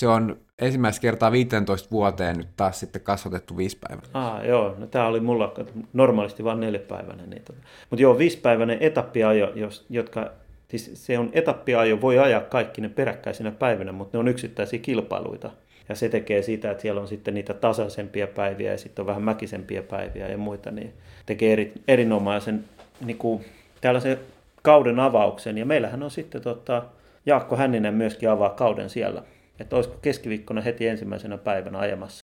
[0.00, 4.04] se on ensimmäistä kertaa 15 vuoteen nyt taas sitten kasvatettu viisi päivää.
[4.14, 5.54] Ah, joo, no tämä oli mulla
[5.92, 7.30] normaalisti vain neljäpäiväinen.
[7.30, 7.58] Niin tota.
[7.90, 10.30] Mutta joo, viisipäiväinen etappiajo, jos, jotka,
[10.68, 15.50] siis se on etappiajo, voi ajaa kaikki ne peräkkäisinä päivinä, mutta ne on yksittäisiä kilpailuita.
[15.88, 19.22] Ja se tekee sitä, että siellä on sitten niitä tasaisempia päiviä ja sitten on vähän
[19.22, 20.92] mäkisempiä päiviä ja muita, niin
[21.26, 22.64] tekee eri, erinomaisen
[23.04, 23.44] niin kuin,
[23.82, 24.20] tällaisen
[24.62, 25.58] kauden avauksen.
[25.58, 26.82] Ja meillähän on sitten tota,
[27.26, 29.22] Jaakko Hänninen myöskin avaa kauden siellä.
[29.60, 32.20] Että olisiko keskiviikkona heti ensimmäisenä päivänä ajamassa.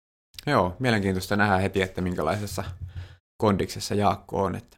[0.48, 2.64] Joo, mielenkiintoista nähdä heti, että minkälaisessa
[3.38, 4.56] kondiksessa Jaakko on.
[4.56, 4.78] Että...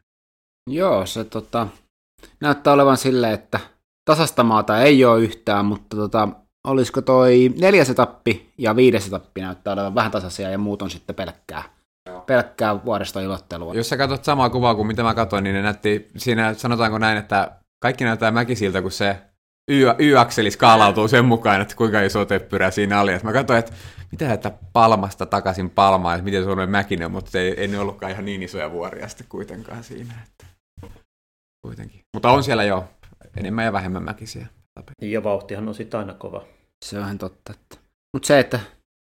[0.70, 1.68] Joo, se tota,
[2.40, 3.60] näyttää olevan silleen, että
[4.04, 6.28] tasasta maata ei ole yhtään, mutta tota,
[6.66, 11.16] olisiko toi neljäs etappi ja viides etappi näyttää olevan vähän tasaisia ja muut on sitten
[11.16, 11.62] pelkkää,
[12.28, 13.74] pelkkää vuoristoilottelua.
[13.74, 17.18] Jos sä katsot samaa kuvaa kuin mitä mä katsoin, niin ne näytti, siinä sanotaanko näin,
[17.18, 17.50] että
[17.82, 19.16] kaikki näyttää mäkisiltä, kun se
[19.98, 23.12] y-akseli skaalautuu sen mukaan, että kuinka iso teppyrä siinä oli.
[23.12, 23.72] Et mä katsoin, että
[24.10, 28.12] mitä että Palmasta takaisin Palmaan, että miten se on mäkinen, mutta ei, ei ne ollutkaan
[28.12, 30.14] ihan niin isoja vuoria sitten kuitenkaan siinä.
[30.26, 30.46] Että...
[31.62, 32.00] Kuitenkin.
[32.14, 32.88] Mutta on siellä jo
[33.36, 34.46] enemmän ja vähemmän mäkisiä.
[35.02, 36.44] Ja vauhtihan on sitten aina kova.
[36.84, 37.52] Se on ihan totta.
[37.52, 37.76] Että...
[38.12, 38.60] Mutta se, että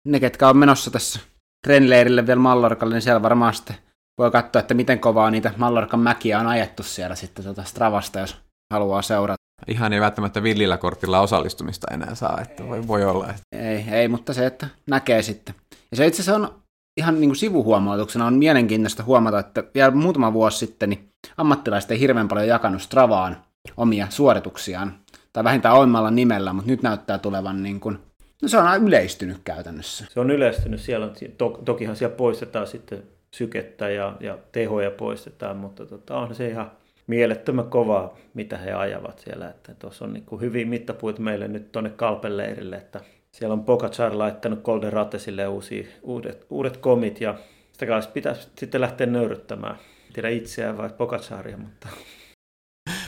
[0.08, 1.20] ne, ketkä on menossa tässä
[1.68, 3.76] trenileirille vielä Mallorcalle, niin siellä varmaan sitten
[4.18, 8.38] voi katsoa, että miten kovaa niitä Mallorcan mäkiä on ajettu siellä sitten tuota Stravasta, jos
[8.74, 9.40] haluaa seurata.
[9.68, 13.30] Ihan ei välttämättä villillä kortilla osallistumista enää saa, että voi, voi olla.
[13.30, 13.42] Että...
[13.52, 15.56] Ei, ei, mutta se, että näkee sitten.
[15.92, 16.62] Ja se itse asiassa on
[17.00, 22.00] ihan niin kuin sivuhuomautuksena on mielenkiintoista huomata, että vielä muutama vuosi sitten niin ammattilaiset ei
[22.00, 23.38] hirveän paljon jakanut Stravaan
[23.78, 24.94] omia suorituksiaan
[25.34, 28.00] tai vähintään omalla nimellä, mutta nyt näyttää tulevan niin kuin,
[28.42, 30.06] no se on yleistynyt käytännössä.
[30.10, 35.58] Se on yleistynyt, siellä on, to, tokihan siellä poistetaan sitten sykettä ja, ja tehoja poistetaan,
[35.58, 36.72] mutta tota, on se ihan
[37.08, 39.50] mielettömän kovaa, mitä he ajavat siellä.
[39.50, 44.18] Että tuossa on niin kuin hyviä mittapuita meille nyt tuonne Kalpeleirille, että siellä on Pogacar
[44.18, 47.36] laittanut Golden Ratesille uusia, uudet, uudet komit ja
[47.72, 49.76] sitä kanssa pitäisi sitten lähteä nöyryttämään.
[50.14, 51.88] Tiedä itseään vai Pogacaria, mutta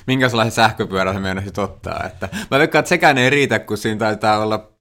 [0.08, 2.04] minkälaisen sähköpyörän se meinasit ottaa.
[2.06, 4.72] Että mä veikkaan, että sekään ei riitä, kun siinä taitaa olla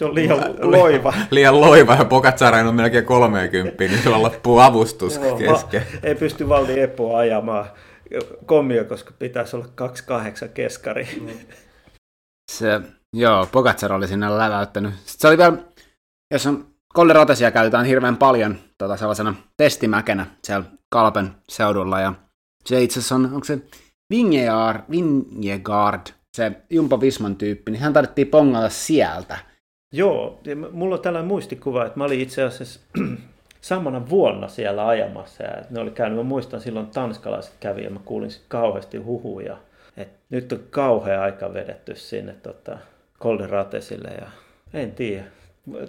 [0.00, 0.38] se on liian
[0.76, 1.14] loiva.
[1.30, 5.82] liian loiva ja Pogacarin on melkein 30, niin sulla loppuu avustus Joo, kesken.
[6.02, 7.66] ei pysty Valdi Epoa ajamaan
[8.46, 11.08] kommio, koska pitäisi olla 28 keskari.
[12.52, 12.80] Se,
[13.16, 14.94] joo, Pogacar oli sinne läväyttänyt.
[14.94, 15.52] Sitten se oli vielä,
[16.32, 22.14] jos on Kolderotesia käytetään hirveän paljon tota, sellaisena testimäkenä siellä Kalpen seudulla, ja
[22.64, 23.58] se itse asiassa on, onko se
[24.10, 26.00] Vingegaard, Vingegaard,
[26.36, 29.49] se Jumpo Visman tyyppi, niin hän tarvittiin pongata sieltä.
[29.92, 30.40] Joo,
[30.72, 32.80] mulla on tällainen muistikuva, että mä olin itse asiassa
[33.60, 35.42] samana vuonna siellä ajamassa.
[35.42, 39.56] Ja ne oli käynyt, mä muistan silloin tanskalaiset kävi ja mä kuulin kauheasti huhuja.
[39.96, 42.78] Että nyt on kauhea aika vedetty sinne tota,
[43.20, 44.26] Golden Ratesille ja
[44.74, 45.24] en tiedä.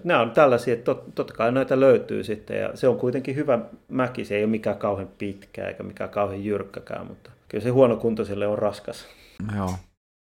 [0.04, 3.60] Nämä on tällaisia, että tot, totta kai näitä löytyy sitten ja se on kuitenkin hyvä
[3.88, 4.26] mäki.
[4.26, 8.60] Se ei ole mikään kauhean pitkä eikä mikään kauhean jyrkkäkään, mutta kyllä se huonokuntoiselle on
[8.60, 9.06] raskas.
[9.58, 9.74] Joo.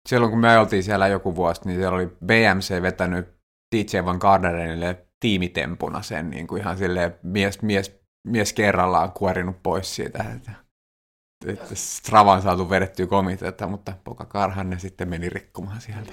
[0.08, 3.37] Silloin kun me oltiin siellä joku vuosi, niin siellä oli BMC vetänyt
[3.76, 9.94] DJ Van Garderenille tiimitempuna sen niin kuin ihan silleen mies, mies, mies kerrallaan kuorinut pois
[9.94, 10.52] siitä, että,
[11.46, 16.12] että Stravan saatu vedettyä komitetta, mutta Poka Karhan ne sitten meni rikkomaan sieltä.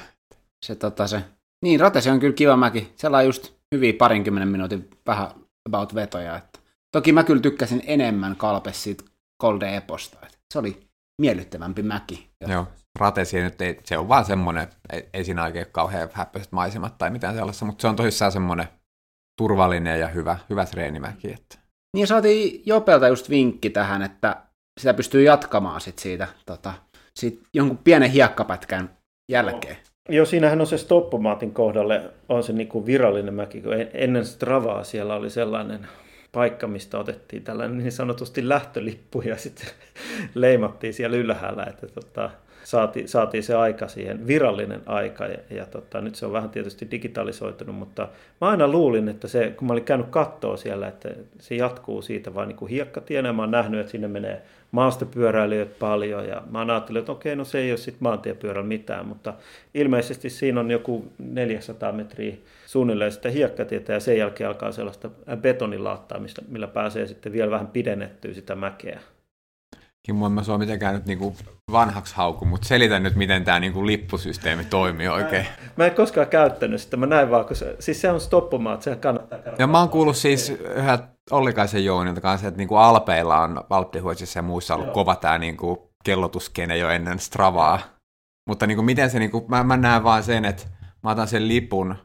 [0.65, 1.21] Se, tota, se.
[1.63, 2.93] Niin, Ratesi on kyllä kiva mäki.
[2.95, 5.27] Siellä on just hyviä parinkymmenen minuutin vähän
[5.69, 6.37] about vetoja.
[6.37, 6.59] Että.
[6.91, 9.03] Toki mä kyllä tykkäsin enemmän Kalpes siitä
[9.41, 10.17] Golden Eposta.
[10.23, 10.87] Että se oli
[11.21, 12.29] miellyttävämpi mäki.
[12.47, 16.97] Joo, ratesi nyt ei, se on vaan semmoinen, ei, ei siinä oikein kauhean häppöiset maisemat
[16.97, 18.67] tai mitään sellaista, mutta se on tosissaan semmoinen
[19.37, 21.33] turvallinen ja hyvä, hyvä treenimäki.
[21.33, 21.57] Että.
[21.95, 24.37] Niin saatiin Jopelta just vinkki tähän, että
[24.79, 26.73] sitä pystyy jatkamaan sit siitä, tota,
[27.15, 28.89] sit jonkun pienen hiekkapätkän
[29.31, 29.77] jälkeen.
[30.09, 35.15] Joo, siinähän on se stoppomaatin kohdalle, on se niinku virallinen mäki, kun ennen Stravaa siellä
[35.15, 35.87] oli sellainen
[36.31, 39.67] paikka, mistä otettiin tällainen niin sanotusti lähtölippu ja sitten
[40.35, 42.29] leimattiin siellä ylhäällä, että tota,
[42.65, 46.87] saatiin, saatiin se aika siihen, virallinen aika ja, ja tota, nyt se on vähän tietysti
[46.91, 48.07] digitalisoitunut, mutta
[48.41, 52.33] mä aina luulin, että se, kun mä olin käynyt kattoa siellä, että se jatkuu siitä
[52.33, 56.65] vain niin kuin hiekkatien ja mä oon nähnyt, että sinne menee maastopyöräilijöitä paljon ja mä
[56.69, 59.33] ajatellut, että okei, no se ei ole sitten maantiepyörällä mitään, mutta
[59.73, 65.09] ilmeisesti siinä on joku 400 metriä suunnilleen sitä hiekkatietä ja sen jälkeen alkaa sellaista
[65.41, 68.99] betonilaattaa, millä pääsee sitten vielä vähän pidennettyä sitä mäkeä.
[70.05, 71.35] Kimmo, en mä sua mitenkään nyt niinku
[71.71, 75.43] vanhaksi hauku, mutta selitä nyt, miten tämä niinku lippusysteemi toimii oikein.
[75.43, 78.81] Mä, mä en koskaan käyttänyt sitä, mä näin vaan, kun se, siis se on stoppumaat,
[78.81, 79.55] sehän kannattaa käydä.
[79.59, 80.99] Ja mä oon kuullut siis yhä
[81.31, 84.93] Ollikaisen Joonilta kanssa, että niinku Alpeilla on, Alppihuotsissa ja muissa ollut Joo.
[84.93, 87.79] kova tämä niinku kellotuskene jo ennen Stravaa.
[88.49, 90.63] Mutta niinku miten se, niinku, mä, mä näen vaan sen, että
[91.03, 91.95] mä otan sen lipun,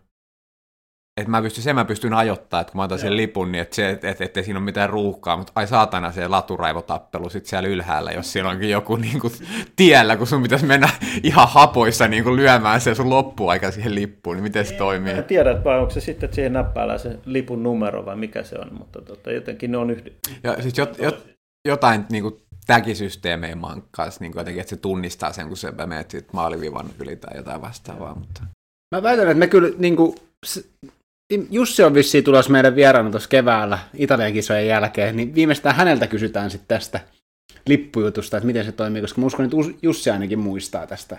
[1.17, 3.77] että mä pystyn, sen mä pystyn ajoittamaan, että kun mä otan sen lipun, niin että,
[3.77, 7.69] se, että, että, ettei siinä ole mitään ruuhkaa, mutta ai saatana se laturaivotappelu sitten siellä
[7.69, 9.33] ylhäällä, jos siinä onkin joku niin kuin,
[9.77, 10.89] tiellä, kun sun pitäisi mennä
[11.23, 15.15] ihan hapoissa niin kuin, lyömään se sun loppuaika siihen lippuun, niin miten se toimii?
[15.15, 18.57] Mä tiedän, vai onko se sitten, että siihen näppäillä se lipun numero vai mikä se
[18.59, 20.13] on, mutta tota, jotenkin ne on yhdy...
[20.43, 21.27] Ja siis jot, jot,
[21.69, 23.57] jotain niin kuin, täkisysteemejä
[23.91, 27.61] kanssa, niin kuin jotenkin, että se tunnistaa sen, kun se menet maalivivan yli tai jotain
[27.61, 28.15] vastaavaa.
[28.15, 28.43] Mutta...
[28.95, 30.15] Mä väitän, että me kyllä niin kuin,
[31.51, 36.51] Jussi on vissiin tulossa meidän vieraana tuossa keväällä Italian kisojen jälkeen, niin viimeistään häneltä kysytään
[36.51, 37.01] sitten tästä
[37.67, 41.19] lippujutusta, että miten se toimii, koska mä uskon, että Jussi ainakin muistaa tästä.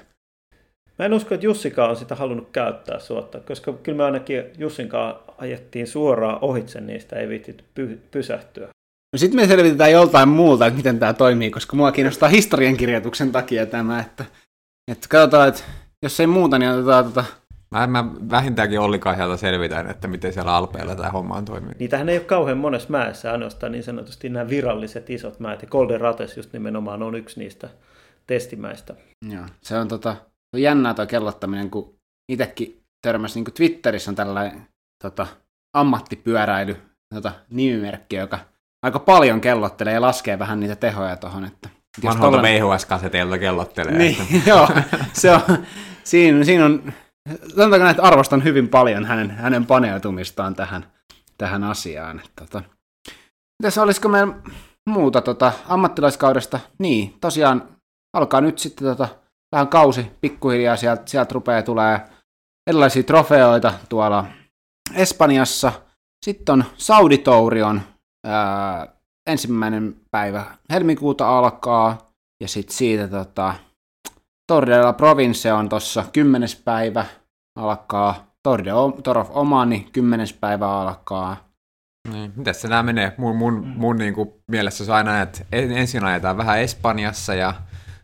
[0.99, 5.15] Mä en usko, että Jussikaan on sitä halunnut käyttää suotta, koska kyllä me ainakin Jussinkaan
[5.37, 8.67] ajettiin suoraan ohitse niistä, ei viitit py- pysähtyä.
[9.13, 13.65] No sitten me selvitetään joltain muulta, että miten tämä toimii, koska mua kiinnostaa historiankirjoituksen takia
[13.65, 14.25] tämä, että,
[14.91, 15.61] että katsotaan, että
[16.03, 17.23] jos ei muuta, niin otetaan tota
[17.71, 21.79] Mä, mä vähintäänkin Olli Kahjalta selvitän, että miten siellä Alpeilla tämä homma on toiminut.
[21.79, 25.61] Niitähän ei ole kauhean monessa mäessä, ainoastaan niin sanotusti nämä viralliset isot mäet.
[25.61, 27.69] Ja Golden Rates just nimenomaan on yksi niistä
[28.27, 28.95] testimäistä.
[29.29, 30.15] Joo, se on, tota,
[30.55, 31.95] on jännää tuo kellottaminen, kun
[32.31, 34.67] itsekin törmäsi niin Twitterissä on tällainen
[35.03, 35.27] tota,
[35.77, 36.77] ammattipyöräily
[37.15, 38.39] tota, nimimerkki, joka
[38.85, 41.45] aika paljon kellottelee ja laskee vähän niitä tehoja tuohon.
[41.45, 41.69] Että
[42.03, 42.61] Vanhoilta tollen...
[42.61, 43.97] VHS-kaseteilta kellottelee.
[43.97, 44.49] Niin, että...
[44.49, 44.69] joo,
[45.13, 45.41] se on,
[46.03, 46.93] siinä, siinä on
[47.29, 50.91] sanotaanko näin, että arvostan hyvin paljon hänen, hänen paneutumistaan tähän,
[51.37, 52.21] tähän asiaan.
[52.35, 52.63] Tota,
[53.63, 54.33] mitäs olisiko meillä
[54.89, 56.59] muuta tota, ammattilaiskaudesta?
[56.79, 57.77] Niin, tosiaan
[58.13, 59.07] alkaa nyt sitten tota,
[59.51, 62.01] vähän kausi pikkuhiljaa, sieltä, sieltä rupeaa tulee
[62.67, 64.25] erilaisia trofeoita tuolla
[64.95, 65.71] Espanjassa.
[66.25, 67.81] Sitten on Sauditourion
[68.25, 68.87] ää,
[69.29, 71.97] ensimmäinen päivä helmikuuta alkaa,
[72.41, 73.55] ja sitten siitä tota,
[74.51, 77.05] Tordella Province on tuossa kymmenes päivä
[77.55, 78.27] alkaa.
[78.43, 78.71] Torde
[79.03, 81.49] Torof Omani kymmenes päivä alkaa.
[82.11, 83.13] Niin, mitäs se nämä menee?
[83.17, 83.73] Mun, mun, mm.
[83.75, 87.53] mun niin kuin, mielessä se aina, että ensin ajetaan vähän Espanjassa ja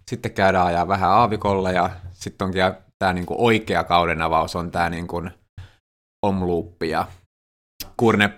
[0.10, 2.62] sitten käydään ajaa vähän Aavikolla ja sitten onkin
[3.00, 5.32] tämä niin kuin, oikea kauden avaus on tämä niin kuin,
[6.26, 7.06] Omloop ja
[7.98, 8.30] Kurne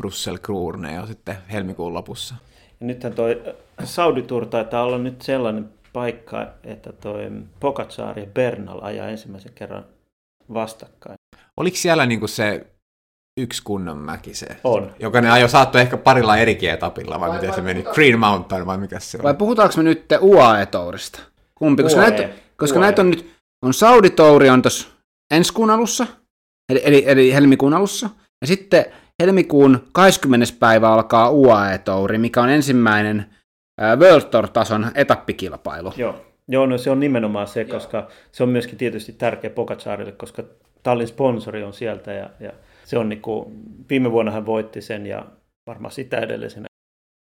[0.00, 2.34] Brussel Kurne jo sitten helmikuun lopussa.
[2.80, 3.42] Ja nythän toi
[3.84, 7.30] Saudi Tour taitaa olla nyt sellainen paikka, että toi
[7.60, 9.84] Pogacar ja Bernal ajaa ensimmäisen kerran
[10.54, 11.16] vastakkain.
[11.56, 12.66] Oliko siellä niinku se
[13.40, 14.46] yksi kunnon mäki se?
[14.64, 14.94] On.
[14.98, 17.82] Joka ne ajo saattoi ehkä parilla eri etapilla, vai, vai miten vai, se meni?
[17.82, 19.24] Green Mountain vai mikä se on?
[19.24, 21.20] Vai puhutaanko me nyt UAE-tourista?
[21.54, 21.82] Kumpi?
[21.82, 22.10] Koska, UAE.
[22.10, 22.86] näitä, koska UAE.
[22.86, 23.30] näitä on nyt,
[23.62, 24.88] on Saudi-touri on tuossa
[25.34, 26.06] ensi kuun alussa,
[26.72, 28.84] eli, eli, eli helmikuun alussa, ja sitten
[29.22, 30.46] helmikuun 20.
[30.58, 33.26] päivä alkaa UAE-touri, mikä on ensimmäinen
[33.98, 35.92] World Tour-tason etappikilpailu.
[35.96, 36.24] Joo.
[36.48, 37.70] Joo, no se on nimenomaan se, Joo.
[37.70, 40.42] koska se on myöskin tietysti tärkeä Pogacarille, koska
[40.82, 42.52] tallin sponsori on sieltä ja, ja
[42.84, 43.46] se on niin kuin,
[43.90, 45.26] viime vuonna hän voitti sen ja
[45.66, 46.66] varmaan sitä edellisenä.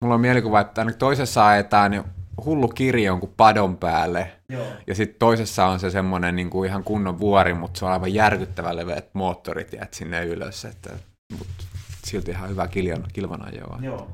[0.04, 2.04] Mulla on mielikuva, että toisessa ajetaan niin
[2.44, 4.30] hullu kirjo jonkun padon päälle.
[4.48, 4.66] Joo.
[4.86, 8.14] Ja sitten toisessa on se semmoinen niin kuin ihan kunnon vuori, mutta se on aivan
[8.14, 10.64] järkyttävän leveät moottorit ja sinne ylös.
[10.64, 10.90] Että,
[11.38, 11.64] mutta
[12.04, 13.78] silti ihan hyvä kilvan, kilvanajoa.
[13.82, 14.08] Joo,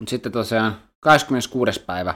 [0.00, 1.80] mutta sitten tosiaan 26.
[1.80, 2.14] päivä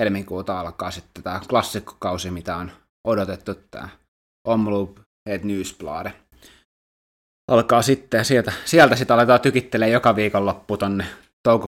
[0.00, 2.70] helmikuuta alkaa sitten tämä klassikkokausi, mitä on
[3.08, 3.88] odotettu, tämä
[4.48, 6.12] Omloop Het Newsblade.
[7.50, 11.04] Alkaa sitten ja sieltä, sieltä sitten aletaan tykittelee joka viikonloppu tonne
[11.42, 11.64] touko.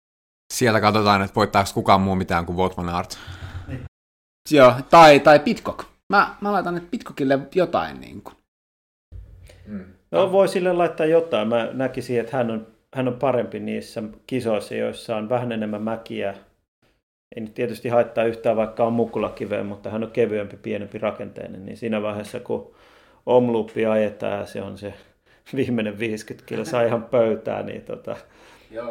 [0.52, 3.18] Sieltä katsotaan, että voittaako kukaan muu mitään kuin Votman Art.
[3.66, 3.84] Niin.
[4.50, 5.84] Joo, tai, tai Pitcock.
[6.12, 8.36] Mä, mä laitan nyt Pitcockille jotain niin kuin.
[9.66, 9.84] Mm.
[10.10, 11.48] No voi sille laittaa jotain.
[11.48, 16.34] Mä näkisin, että hän on hän on parempi niissä kisoissa, joissa on vähän enemmän mäkiä.
[17.36, 21.66] Ei nyt tietysti haittaa yhtään, vaikka on mukulakiveä, mutta hän on kevyempi, pienempi rakenteinen.
[21.66, 22.74] Niin siinä vaiheessa, kun
[23.26, 24.94] omluppi ajetaan, se on se
[25.56, 28.16] viimeinen 50 kilsaa ihan pöytään, niin tota,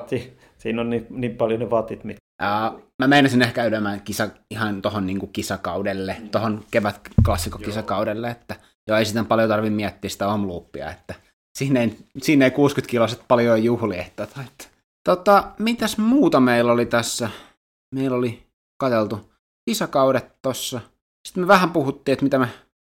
[0.07, 2.17] si, siinä on niin, niin paljon ne vatit, mit...
[2.41, 6.29] Ja mä meinasin ehkä käydä kisa, ihan tuohon niin kisakaudelle, mm.
[6.29, 8.55] tuohon kevätklassikokisakaudelle, että
[8.87, 11.15] joo, ei sitten paljon tarvitse miettiä sitä omloopia, että
[11.57, 13.99] siinä ei, siinä ei 60 kiloset paljon juhli.
[13.99, 14.65] Että, että.
[15.03, 17.29] Tota, mitäs muuta meillä oli tässä?
[17.95, 18.43] Meillä oli
[18.81, 19.31] katseltu
[19.69, 20.81] kisakaudet tossa.
[21.27, 22.47] Sitten me vähän puhuttiin, että mitä me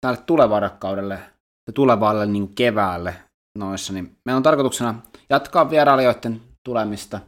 [0.01, 1.19] tälle tulevalle kaudelle
[1.67, 3.15] ja tulevalle niin keväälle
[3.59, 7.21] noissa, niin meillä on tarkoituksena jatkaa vierailijoiden tulemista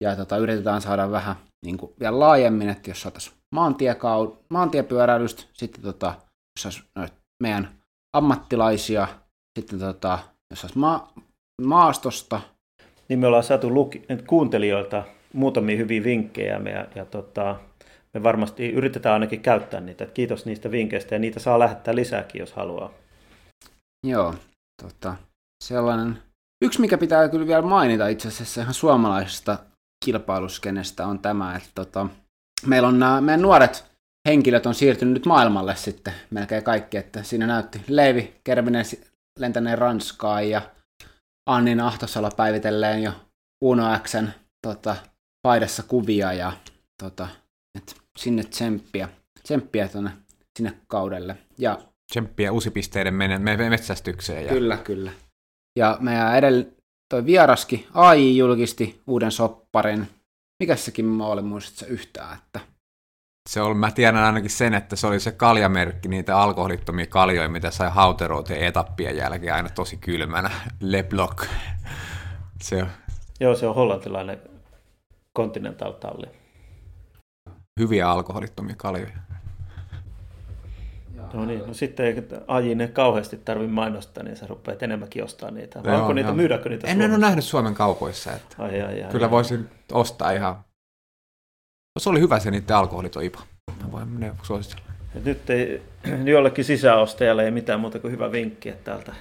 [0.00, 5.82] ja tota, yritetään saada vähän niin kuin vielä laajemmin, että jos saataisiin maantiekaud- maantiepyöräilystä, sitten
[5.82, 6.14] tota,
[6.64, 6.82] jos
[7.42, 7.68] meidän
[8.16, 9.08] ammattilaisia,
[9.58, 10.18] sitten tota,
[10.62, 11.12] jos ma-
[11.62, 12.40] maastosta.
[13.08, 17.56] Niin me ollaan saatu luki- kuuntelijoilta muutamia hyviä vinkkejä me, ja, ja tota,
[18.14, 20.06] me varmasti yritetään ainakin käyttää niitä.
[20.06, 22.90] kiitos niistä vinkkeistä ja niitä saa lähettää lisääkin, jos haluaa.
[24.06, 24.34] Joo,
[24.82, 25.16] tota,
[25.64, 26.18] sellainen.
[26.64, 29.58] Yksi, mikä pitää kyllä vielä mainita itse asiassa ihan suomalaisesta
[30.04, 32.06] kilpailuskenestä on tämä, että tota,
[32.66, 33.84] meillä on nämä meidän nuoret
[34.28, 38.84] henkilöt on siirtynyt nyt maailmalle sitten melkein kaikki, että siinä näytti Leivi Kervinen
[39.38, 40.62] lentäneen Ranskaan ja
[41.46, 43.12] Annin Ahtosala päivitelleen jo
[43.64, 44.28] Uno Xn
[44.66, 44.96] tota,
[45.42, 46.52] paidassa kuvia ja
[47.02, 47.28] tota,
[47.78, 49.08] et sinne tsemppiä,
[49.42, 50.10] tsemppiä tonne,
[50.56, 51.36] sinne kaudelle.
[51.58, 51.78] Ja,
[52.12, 54.44] tsemppiä uusipisteiden menen metsästykseen.
[54.44, 54.48] Ja...
[54.52, 55.12] Kyllä, kyllä.
[55.78, 56.64] Ja meidän edellä
[57.08, 60.08] toi vieraski AI julkisti uuden sopparin.
[60.62, 62.60] Mikä sekin mä olin muistatko yhtään, että
[63.48, 67.70] se oli, mä tiedän ainakin sen, että se oli se kaljamerkki, niitä alkoholittomia kaljoja, mitä
[67.70, 70.50] sai hauteroiteen etappien jälkeen aina tosi kylmänä.
[70.80, 71.46] Le Bloc.
[72.62, 72.86] Se
[73.40, 74.38] Joo, se on hollantilainen
[75.36, 76.26] Continental talli.
[77.80, 79.16] Hyviä alkoholittomia kaljoja.
[81.32, 85.82] No niin, no sitten ei Ajine kauheasti tarvi mainostaa, niin sä rupeat enemmänkin ostaa niitä.
[85.84, 88.32] Vai onko niitä, myydäänkö niitä En ole nähnyt Suomen kaupoissa.
[88.32, 90.64] Että ai, ai, ai, kyllä ai, voisin ostaa ihan
[91.98, 93.42] se oli hyvä se niiden alkoholiton IPA.
[93.82, 94.82] Mä voin ne suositella.
[95.14, 95.82] Et nyt ei
[96.32, 99.12] jollekin sisäostajalle ei mitään muuta kuin hyvä vinkki, että täältä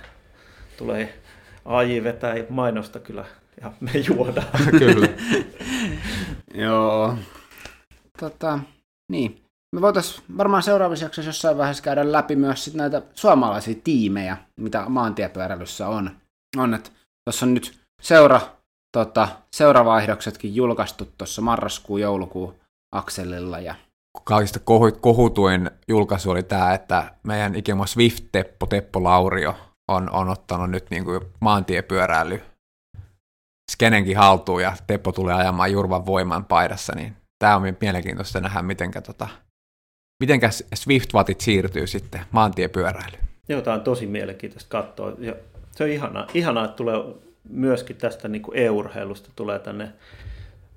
[0.77, 1.19] tulee
[1.65, 3.25] AJ vetää mainosta kyllä
[3.61, 4.47] ja me juodaan.
[4.79, 5.07] kyllä.
[6.65, 7.17] Joo.
[8.19, 8.59] Tota,
[9.11, 9.39] niin.
[9.75, 14.85] Me voitaisiin varmaan seuraavassa jaksossa jossain vaiheessa käydä läpi myös sit näitä suomalaisia tiimejä, mitä
[14.89, 16.11] maantiepyöräilyssä on.
[16.57, 16.89] on että
[17.25, 18.41] tuossa on nyt seura,
[18.97, 22.55] tota, seuravaihdoksetkin julkaistu tuossa marraskuun, joulukuun
[22.93, 23.59] akselilla.
[23.59, 23.75] Ja...
[24.23, 24.59] Kaikista
[25.01, 29.55] kohutuin julkaisu oli tämä, että meidän ikema Swift-teppo Teppo Laurio
[29.87, 32.41] on, on ottanut nyt niin kuin maantiepyöräily
[33.71, 39.01] skenenkin haltuun ja Teppo tulee ajamaan Jurvan voiman paidassa, niin tämä on mielenkiintoista nähdä, mitenkä,
[39.01, 39.27] tota,
[40.23, 43.23] mitenkä Swift-vatit siirtyy sitten maantiepyöräilyyn.
[43.49, 45.11] Joo, tämä on tosi mielenkiintoista katsoa.
[45.19, 45.35] Ja
[45.71, 46.95] se on ihanaa, ihanaa että tulee
[47.49, 49.93] myöskin tästä niin kuin e-urheilusta tulee tänne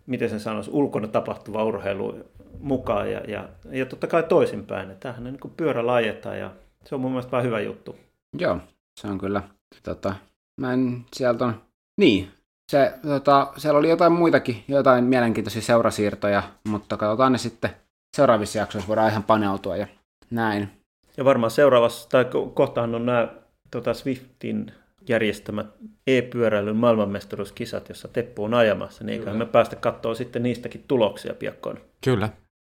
[0.06, 2.14] miten sen sanoisi, ulkona tapahtuva urheilu
[2.60, 4.96] mukaan ja, ja, ja totta kai toisinpäin.
[5.00, 6.50] Tämähän on niin pyörälajetta ja
[6.84, 7.96] se on mun mielestä vähän hyvä juttu.
[8.38, 8.58] Joo,
[9.00, 9.42] se on kyllä.
[9.82, 10.14] Tota,
[10.60, 11.62] mä en sieltä on...
[12.00, 12.30] Niin,
[12.72, 17.70] se, tota, siellä oli jotain muitakin, jotain mielenkiintoisia seurasiirtoja, mutta katsotaan ne sitten
[18.16, 19.86] seuraavissa jaksoissa, voidaan ihan paneutua ja
[20.30, 20.68] näin.
[21.16, 23.28] Ja varmaan seuraavassa, tai kohtahan on nämä
[23.70, 24.72] tota Swiftin
[25.08, 25.66] järjestämät
[26.06, 31.80] e-pyöräilyn maailmanmestaruuskisat, jossa Teppu on ajamassa, niin eiköhän me päästä katsoa sitten niistäkin tuloksia piakkoon.
[32.04, 32.28] Kyllä,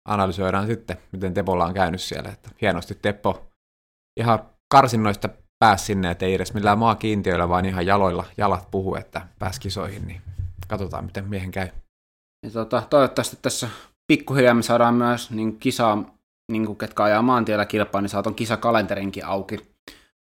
[0.08, 2.30] analysoidaan sitten, miten Tepolla on käynyt siellä.
[2.32, 3.46] Että hienosti Teppo
[4.20, 9.26] ihan karsinnoista pääsi sinne, että ei edes millään maakiintiöillä, vaan ihan jaloilla jalat puhuu, että
[9.38, 10.20] pääsi kisoihin, niin
[10.68, 11.68] katsotaan, miten miehen käy.
[12.46, 13.68] Ja tota, toivottavasti tässä
[14.06, 16.14] pikkuhiljaa me saadaan myös niin kisaa,
[16.52, 19.56] niin kuin ketkä ajaa maantiellä kilpaa, niin saat kisakalenterinkin auki,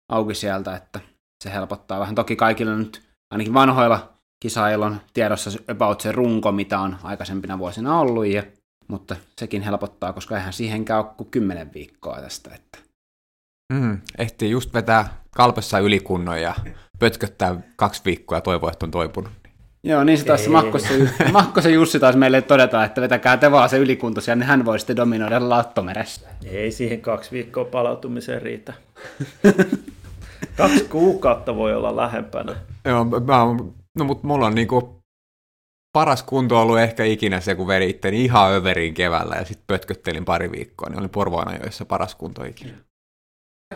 [0.08, 1.00] auki sieltä, että
[1.42, 2.14] se helpottaa vähän.
[2.14, 7.98] Toki kaikilla nyt, ainakin vanhoilla kisailla on tiedossa about se runko, mitä on aikaisempina vuosina
[7.98, 8.42] ollut, ja,
[8.88, 12.50] mutta sekin helpottaa, koska eihän siihen käy kuin kymmenen viikkoa tästä.
[12.54, 12.78] Että.
[13.72, 16.54] Mm, ehtii just vetää kalpessa ylikunnon ja
[16.98, 19.32] pötköttää kaksi viikkoa ja toivoa, että on toipunut.
[19.84, 23.78] Joo, niin se taas Makkosen, Makkosen Jussi taas meille todeta, että vetäkää te vaan se
[23.78, 26.28] ylikuntoisia, niin hän voi sitten dominoida Lauttomeressä.
[26.44, 28.72] Ei siihen kaksi viikkoa palautumiseen riitä.
[30.56, 32.56] Kaksi kuukautta voi olla lähempänä.
[32.84, 33.38] Joo, mä,
[33.98, 35.02] no mutta mulla on niinku
[35.92, 40.24] paras kunto ollut ehkä ikinä se, kun veri itteni ihan överiin keväällä ja sitten pötköttelin
[40.24, 42.74] pari viikkoa, niin oli Porvoina joissa paras kunto ikinä.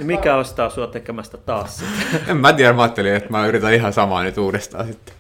[0.01, 2.21] Mikä ostaa sua tekemästä taas sitten?
[2.29, 5.15] en mä tiedä, mä ajattelin, että mä yritän ihan samaa nyt uudestaan sitten.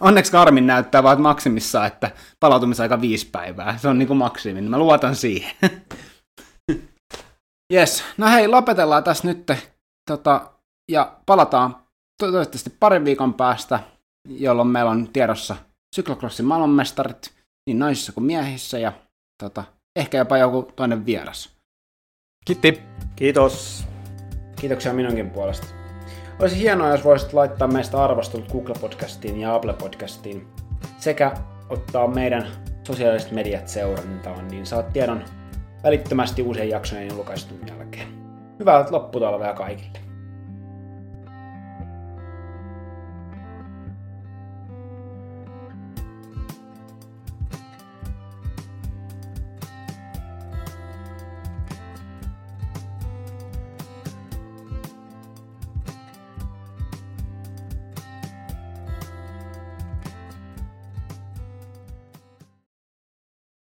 [0.00, 2.10] Onneksi Karmin näyttää vaan maksimissa, että
[2.40, 3.78] palautumisaika viisi päivää.
[3.78, 5.54] Se on niin kuin maksimi, mä luotan siihen.
[7.72, 9.52] Yes, no hei, lopetellaan tässä nyt
[10.10, 10.50] tota,
[10.88, 11.76] ja palataan
[12.18, 13.80] toivottavasti parin viikon päästä,
[14.28, 15.56] jolloin meillä on tiedossa
[15.96, 17.34] syklocrossin maailmanmestarit
[17.66, 18.92] niin naisissa kuin miehissä ja
[19.42, 19.64] tota,
[19.96, 21.56] ehkä jopa joku toinen vieras.
[22.44, 22.82] Kiitti!
[23.16, 23.84] Kiitos!
[24.60, 25.66] Kiitoksia minunkin puolesta.
[26.40, 30.48] Olisi hienoa, jos voisit laittaa meistä arvostelut Google Podcastiin ja Apple Podcastiin
[30.98, 31.32] sekä
[31.68, 32.48] ottaa meidän
[32.86, 35.24] sosiaaliset mediat seurantaan, niin saat tiedon
[35.82, 38.08] välittömästi uusien jaksojen julkaistun jälkeen.
[38.58, 40.07] Hyvää lopputalvea kaikille!